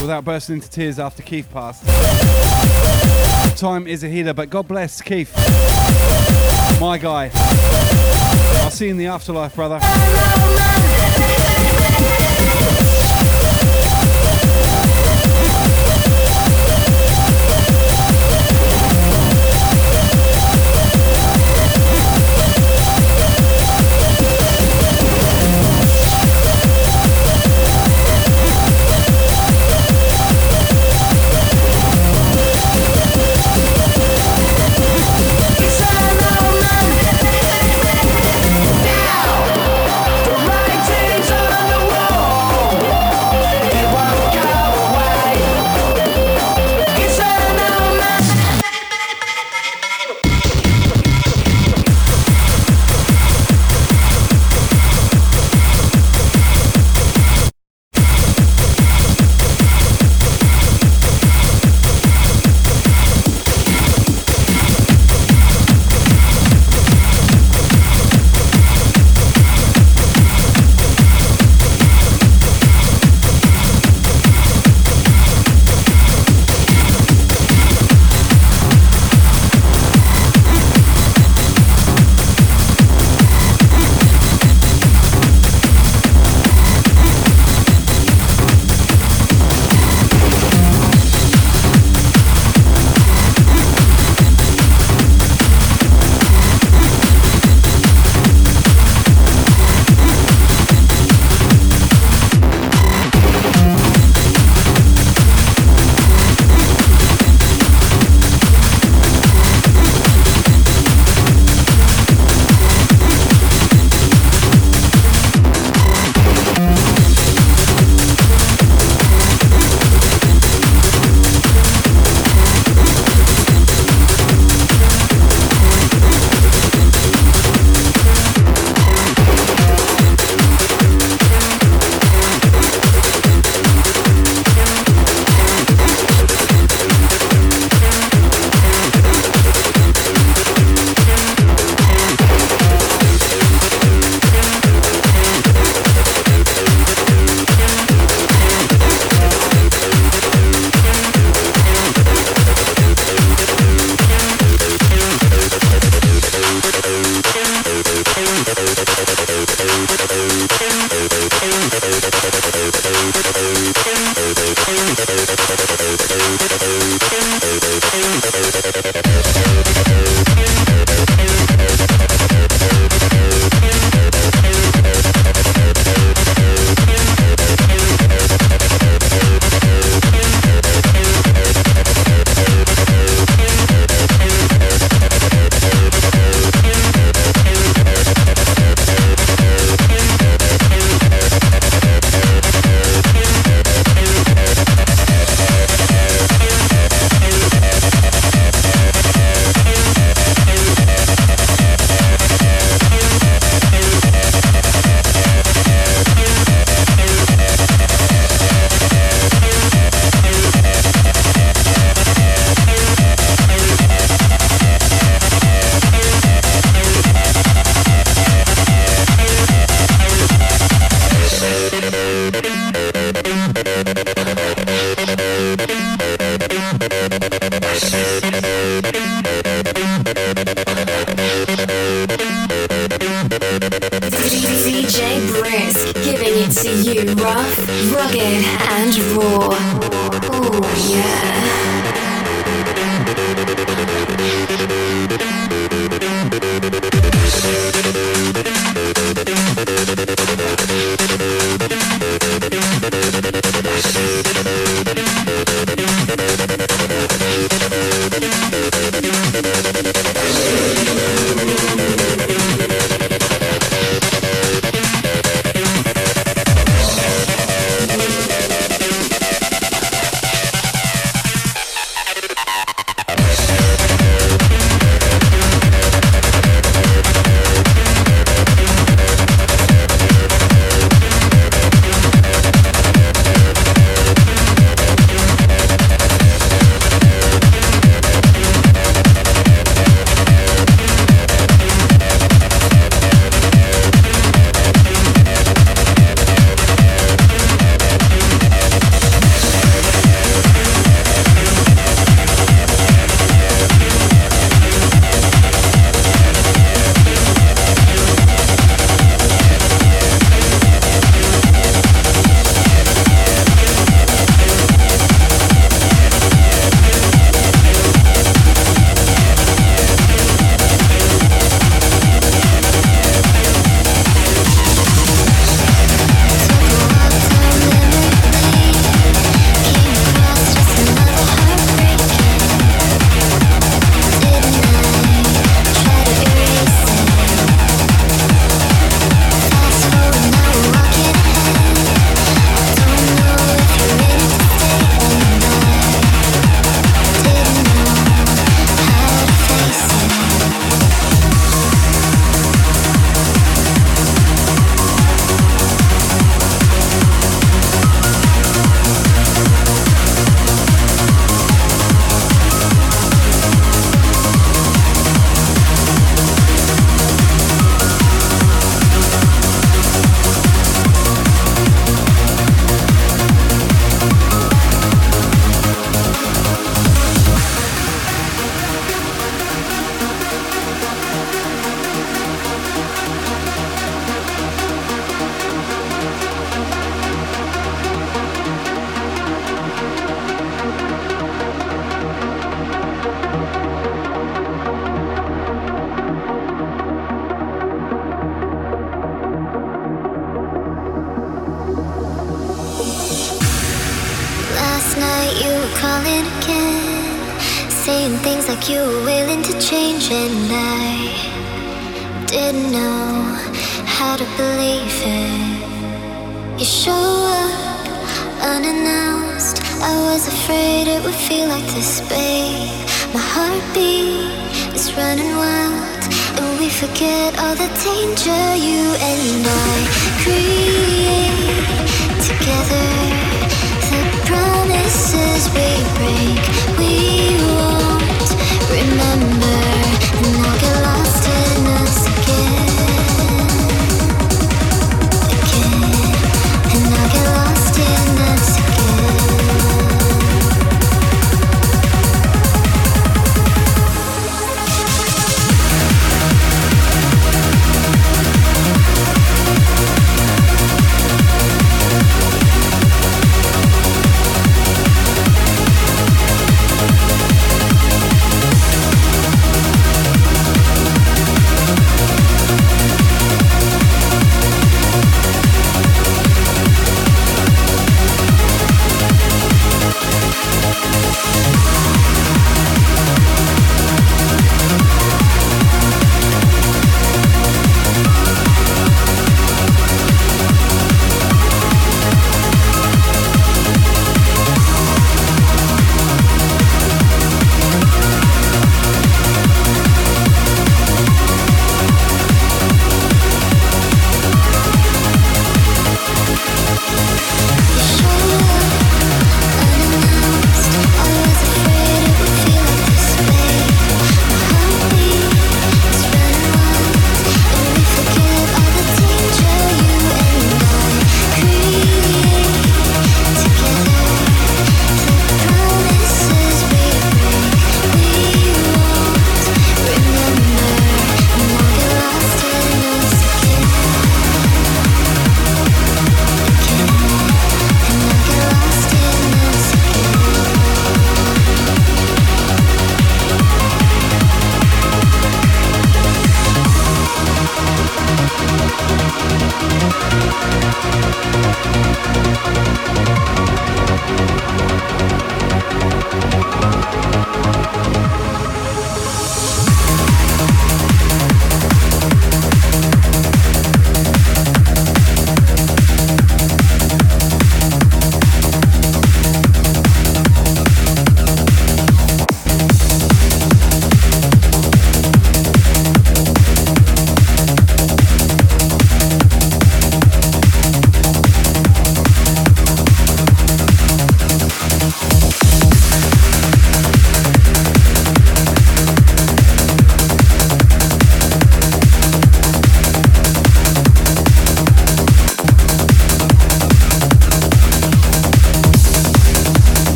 without 0.00 0.24
bursting 0.24 0.54
into 0.54 0.70
tears 0.70 0.98
after 0.98 1.22
Keith 1.22 1.50
passed. 1.52 1.86
Time 3.58 3.86
is 3.86 4.02
a 4.02 4.08
healer, 4.08 4.32
but 4.32 4.48
God 4.48 4.66
bless 4.66 5.02
Keith. 5.02 5.30
My 6.80 6.96
guy. 6.96 7.30
I'll 8.62 8.70
see 8.70 8.86
you 8.86 8.92
in 8.92 8.96
the 8.96 9.08
afterlife, 9.08 9.54
brother. 9.54 9.78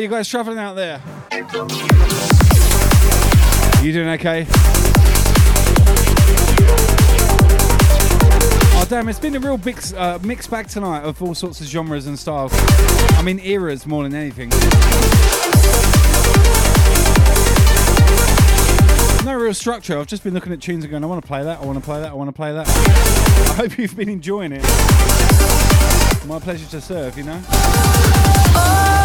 You 0.00 0.08
guys 0.08 0.28
traveling 0.28 0.58
out 0.58 0.76
there? 0.76 1.02
You 3.82 3.92
doing 3.92 4.08
okay? 4.08 4.46
Oh 8.72 8.86
damn! 8.88 9.08
It's 9.10 9.18
been 9.18 9.36
a 9.36 9.40
real 9.40 9.58
mix, 9.58 9.92
uh, 9.92 10.18
mixed 10.22 10.50
bag 10.50 10.68
tonight 10.68 11.02
of 11.02 11.22
all 11.22 11.34
sorts 11.34 11.60
of 11.60 11.66
genres 11.66 12.06
and 12.06 12.18
styles. 12.18 12.50
I 12.54 13.22
mean 13.22 13.40
eras 13.40 13.86
more 13.86 14.04
than 14.04 14.14
anything. 14.14 14.48
No 19.26 19.34
real 19.38 19.52
structure. 19.52 19.98
I've 19.98 20.06
just 20.06 20.24
been 20.24 20.32
looking 20.32 20.52
at 20.52 20.62
tunes 20.62 20.84
and 20.84 20.90
going, 20.90 21.04
I 21.04 21.06
want 21.06 21.20
to 21.20 21.28
play 21.28 21.44
that. 21.44 21.60
I 21.60 21.64
want 21.66 21.78
to 21.78 21.84
play 21.84 22.00
that. 22.00 22.10
I 22.10 22.14
want 22.14 22.28
to 22.28 22.32
play 22.32 22.52
that. 22.52 22.66
I 22.68 23.54
hope 23.54 23.76
you've 23.76 23.96
been 23.96 24.08
enjoying 24.08 24.52
it. 24.52 24.62
My 26.26 26.38
pleasure 26.38 26.66
to 26.70 26.80
serve. 26.80 27.18
You 27.18 27.24
know. 27.24 27.42
All 28.54 28.99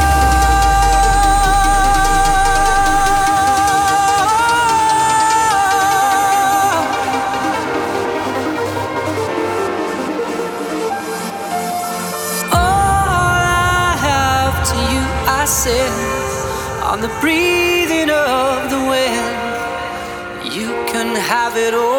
Said, 15.66 16.84
on 16.84 17.02
the 17.02 17.08
breathing 17.20 18.12
of 18.12 18.70
the 18.70 18.78
wind, 18.78 20.54
you 20.54 20.68
can 20.86 21.16
have 21.16 21.58
it 21.58 21.74
all. 21.74 21.95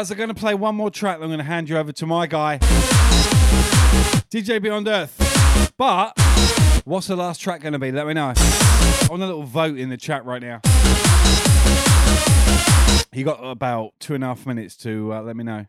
Guys, 0.00 0.10
I'm 0.10 0.16
going 0.16 0.28
to 0.30 0.34
play 0.34 0.54
one 0.54 0.76
more 0.76 0.90
track. 0.90 1.16
I'm 1.20 1.26
going 1.26 1.36
to 1.36 1.44
hand 1.44 1.68
you 1.68 1.76
over 1.76 1.92
to 1.92 2.06
my 2.06 2.26
guy, 2.26 2.56
DJ 4.30 4.62
Beyond 4.62 4.88
Earth. 4.88 5.74
But 5.76 6.18
what's 6.86 7.08
the 7.08 7.16
last 7.16 7.38
track 7.38 7.60
going 7.60 7.74
to 7.74 7.78
be? 7.78 7.92
Let 7.92 8.06
me 8.06 8.14
know. 8.14 8.32
On 9.10 9.20
a 9.20 9.26
little 9.26 9.42
vote 9.42 9.76
in 9.76 9.90
the 9.90 9.98
chat 9.98 10.24
right 10.24 10.40
now. 10.40 10.62
You 13.12 13.24
got 13.26 13.40
about 13.44 13.92
two 14.00 14.14
and 14.14 14.24
a 14.24 14.28
half 14.28 14.46
minutes 14.46 14.74
to 14.78 15.12
uh, 15.12 15.20
let 15.20 15.36
me 15.36 15.44
know. 15.44 15.66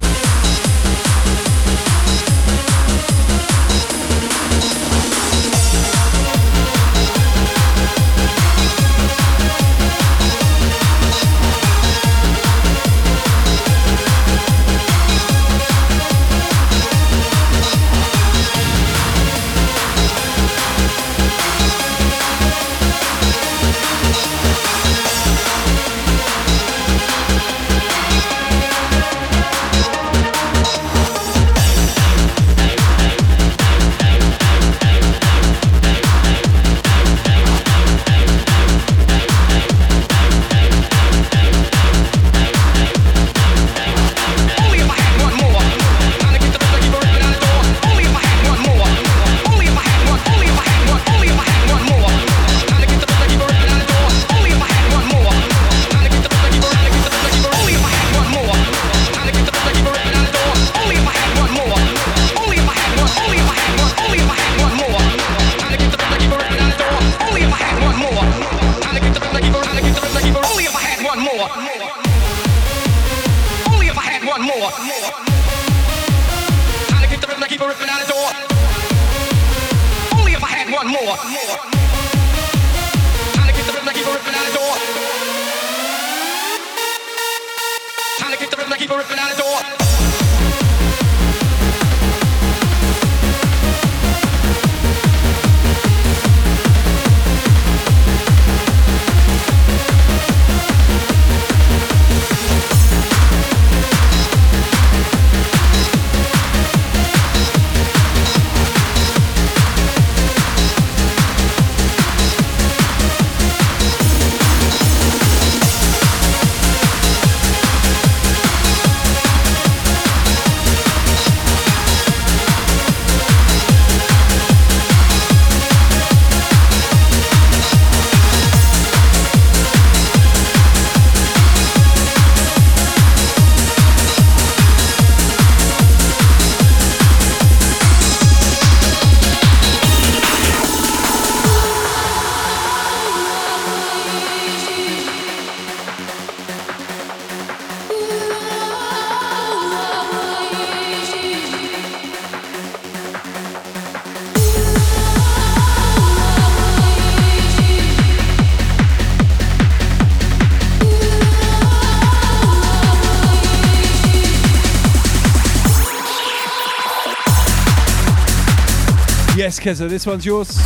Keza, 169.72 169.88
this 169.88 170.06
one's 170.06 170.26
yours. 170.26 170.60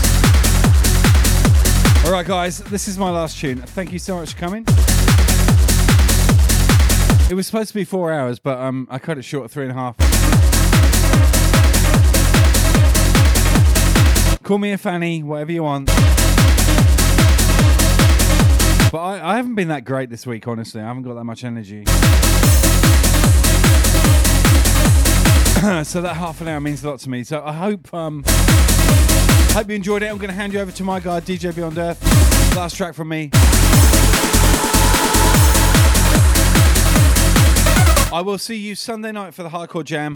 All 2.08 2.12
right, 2.12 2.26
guys, 2.26 2.58
this 2.58 2.88
is 2.88 2.98
my 2.98 3.12
last 3.12 3.38
tune. 3.38 3.62
Thank 3.62 3.94
you 3.94 4.00
so 4.00 4.16
much 4.16 4.34
for 4.34 4.40
coming. 4.40 4.64
It 7.30 7.36
was 7.36 7.46
supposed 7.46 7.68
to 7.68 7.76
be 7.76 7.84
four 7.84 8.12
hours, 8.12 8.40
but 8.40 8.58
um, 8.58 8.88
I 8.90 8.98
cut 8.98 9.20
it 9.20 9.22
short 9.22 9.46
at 9.46 9.52
three 9.52 9.68
and 9.68 9.72
a 9.72 9.76
half. 9.76 9.96
Call 14.42 14.58
me 14.58 14.72
a 14.72 14.78
fanny, 14.80 15.22
whatever 15.22 15.52
you 15.52 15.62
want. 15.62 15.86
But 18.92 19.02
I, 19.02 19.34
I 19.34 19.36
haven't 19.36 19.54
been 19.54 19.68
that 19.68 19.86
great 19.86 20.10
this 20.10 20.26
week, 20.26 20.48
honestly. 20.48 20.82
I 20.82 20.88
haven't 20.88 21.04
got 21.04 21.14
that 21.14 21.26
much 21.26 21.44
energy. 21.44 21.86
so 25.84 26.02
that 26.02 26.16
half 26.16 26.42
an 26.42 26.48
hour 26.48 26.60
means 26.60 26.84
a 26.84 26.90
lot 26.90 27.02
to 27.02 27.10
me. 27.12 27.24
So 27.24 27.44
I 27.46 27.54
hope 27.54 27.94
um, 27.94 28.24
hope 29.56 29.70
you 29.70 29.76
enjoyed 29.78 30.04
it. 30.04 30.08
I'm 30.08 30.18
going 30.18 30.30
to 30.30 30.36
hand 30.36 30.52
you 30.52 30.60
over 30.60 30.70
to 30.70 30.84
my 30.84 31.00
guy, 31.00 31.22
DJ 31.22 31.56
Beyond 31.56 31.78
Earth. 31.78 32.04
Last 32.58 32.76
track 32.76 32.94
from 32.94 33.08
me. 33.08 33.30
I 38.12 38.22
will 38.22 38.38
see 38.38 38.58
you 38.58 38.76
Sunday 38.76 39.14
night 39.14 39.34
for 39.34 39.44
the 39.44 39.50
Hardcore 39.50 39.86
Jam. 39.86 40.14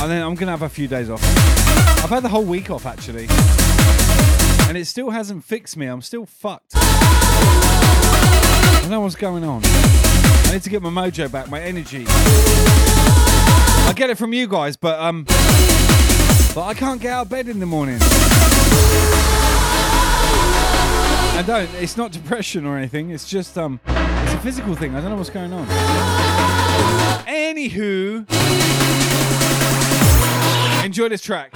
And 0.00 0.08
then 0.08 0.22
I'm 0.22 0.36
going 0.36 0.46
to 0.46 0.52
have 0.52 0.62
a 0.62 0.68
few 0.68 0.86
days 0.86 1.10
off. 1.10 1.20
I've 2.04 2.10
had 2.10 2.22
the 2.22 2.28
whole 2.28 2.44
week 2.44 2.70
off 2.70 2.86
actually. 2.86 3.26
And 4.68 4.78
it 4.78 4.84
still 4.84 5.10
hasn't 5.10 5.42
fixed 5.42 5.76
me. 5.76 5.86
I'm 5.86 6.02
still 6.02 6.26
fucked. 6.26 6.74
I 6.76 8.78
don't 8.82 8.90
know 8.92 9.00
what's 9.00 9.16
going 9.16 9.42
on. 9.42 9.62
I 9.64 10.50
need 10.52 10.62
to 10.62 10.70
get 10.70 10.80
my 10.80 10.90
mojo 10.90 11.28
back, 11.28 11.50
my 11.50 11.60
energy. 11.60 12.04
I 12.08 13.92
get 13.96 14.10
it 14.10 14.16
from 14.16 14.32
you 14.32 14.46
guys, 14.46 14.76
but 14.76 15.00
um, 15.00 15.26
but 16.54 16.66
I 16.66 16.74
can't 16.74 17.00
get 17.00 17.12
out 17.12 17.22
of 17.22 17.28
bed 17.28 17.48
in 17.48 17.60
the 17.60 17.66
morning. 17.66 17.98
I 21.40 21.44
don't. 21.46 21.72
It's 21.74 21.96
not 21.96 22.12
depression 22.12 22.66
or 22.66 22.76
anything. 22.76 23.10
It's 23.10 23.28
just 23.28 23.56
um, 23.56 23.80
it's 23.86 24.34
a 24.34 24.38
physical 24.38 24.74
thing. 24.74 24.94
I 24.94 25.00
don't 25.00 25.10
know 25.10 25.16
what's 25.16 25.30
going 25.30 25.52
on. 25.52 25.66
Anywho, 27.26 28.26
enjoy 30.84 31.08
this 31.08 31.22
track. 31.22 31.52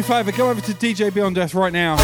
Me 0.00 0.04
a 0.04 0.08
favour, 0.08 0.32
go 0.32 0.50
over 0.50 0.60
to 0.60 0.72
DJ 0.72 1.12
Beyond 1.12 1.36
Earth 1.36 1.54
right 1.54 1.72
now. 1.72 1.96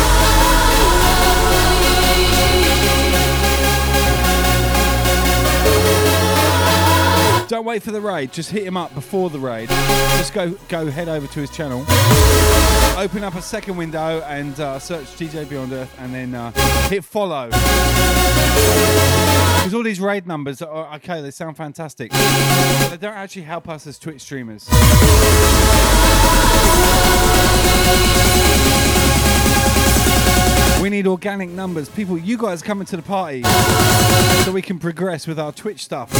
Don't 7.48 7.64
wait 7.64 7.82
for 7.82 7.92
the 7.92 8.00
raid. 8.00 8.32
Just 8.32 8.50
hit 8.50 8.64
him 8.64 8.76
up 8.76 8.92
before 8.94 9.30
the 9.30 9.38
raid. 9.38 9.68
Just 10.18 10.34
go 10.34 10.50
go 10.68 10.90
head 10.90 11.08
over 11.08 11.26
to 11.26 11.40
his 11.40 11.50
channel. 11.50 11.80
Open 12.98 13.22
up 13.22 13.34
a 13.34 13.42
second 13.42 13.76
window 13.76 14.20
and 14.22 14.58
uh, 14.58 14.78
search 14.78 15.06
DJ 15.16 15.48
Beyond 15.48 15.72
Earth, 15.72 15.94
and 15.98 16.12
then 16.12 16.34
uh, 16.34 16.50
hit 16.88 17.04
follow. 17.04 17.46
Because 17.46 17.64
all 19.74 19.84
these 19.84 20.00
raid 20.00 20.26
numbers 20.26 20.60
are 20.60 20.94
okay. 20.96 21.22
They 21.22 21.30
sound 21.30 21.56
fantastic. 21.56 22.10
They 22.10 22.98
don't 23.00 23.14
actually 23.14 23.42
help 23.42 23.68
us 23.68 23.86
as 23.86 23.98
Twitch 23.98 24.22
streamers. 24.22 24.68
We 30.82 30.90
need 30.90 31.06
organic 31.08 31.48
numbers. 31.48 31.88
People, 31.88 32.16
you 32.16 32.38
guys 32.38 32.62
coming 32.62 32.86
to 32.86 32.96
the 32.96 33.02
party 33.02 33.42
so 34.44 34.52
we 34.52 34.62
can 34.62 34.78
progress 34.78 35.26
with 35.26 35.38
our 35.38 35.50
Twitch 35.50 35.82
stuff. 35.84 36.12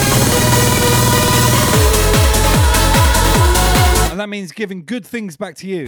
And 4.10 4.18
that 4.18 4.28
means 4.28 4.50
giving 4.50 4.84
good 4.84 5.06
things 5.06 5.36
back 5.36 5.54
to 5.56 5.66
you. 5.68 5.86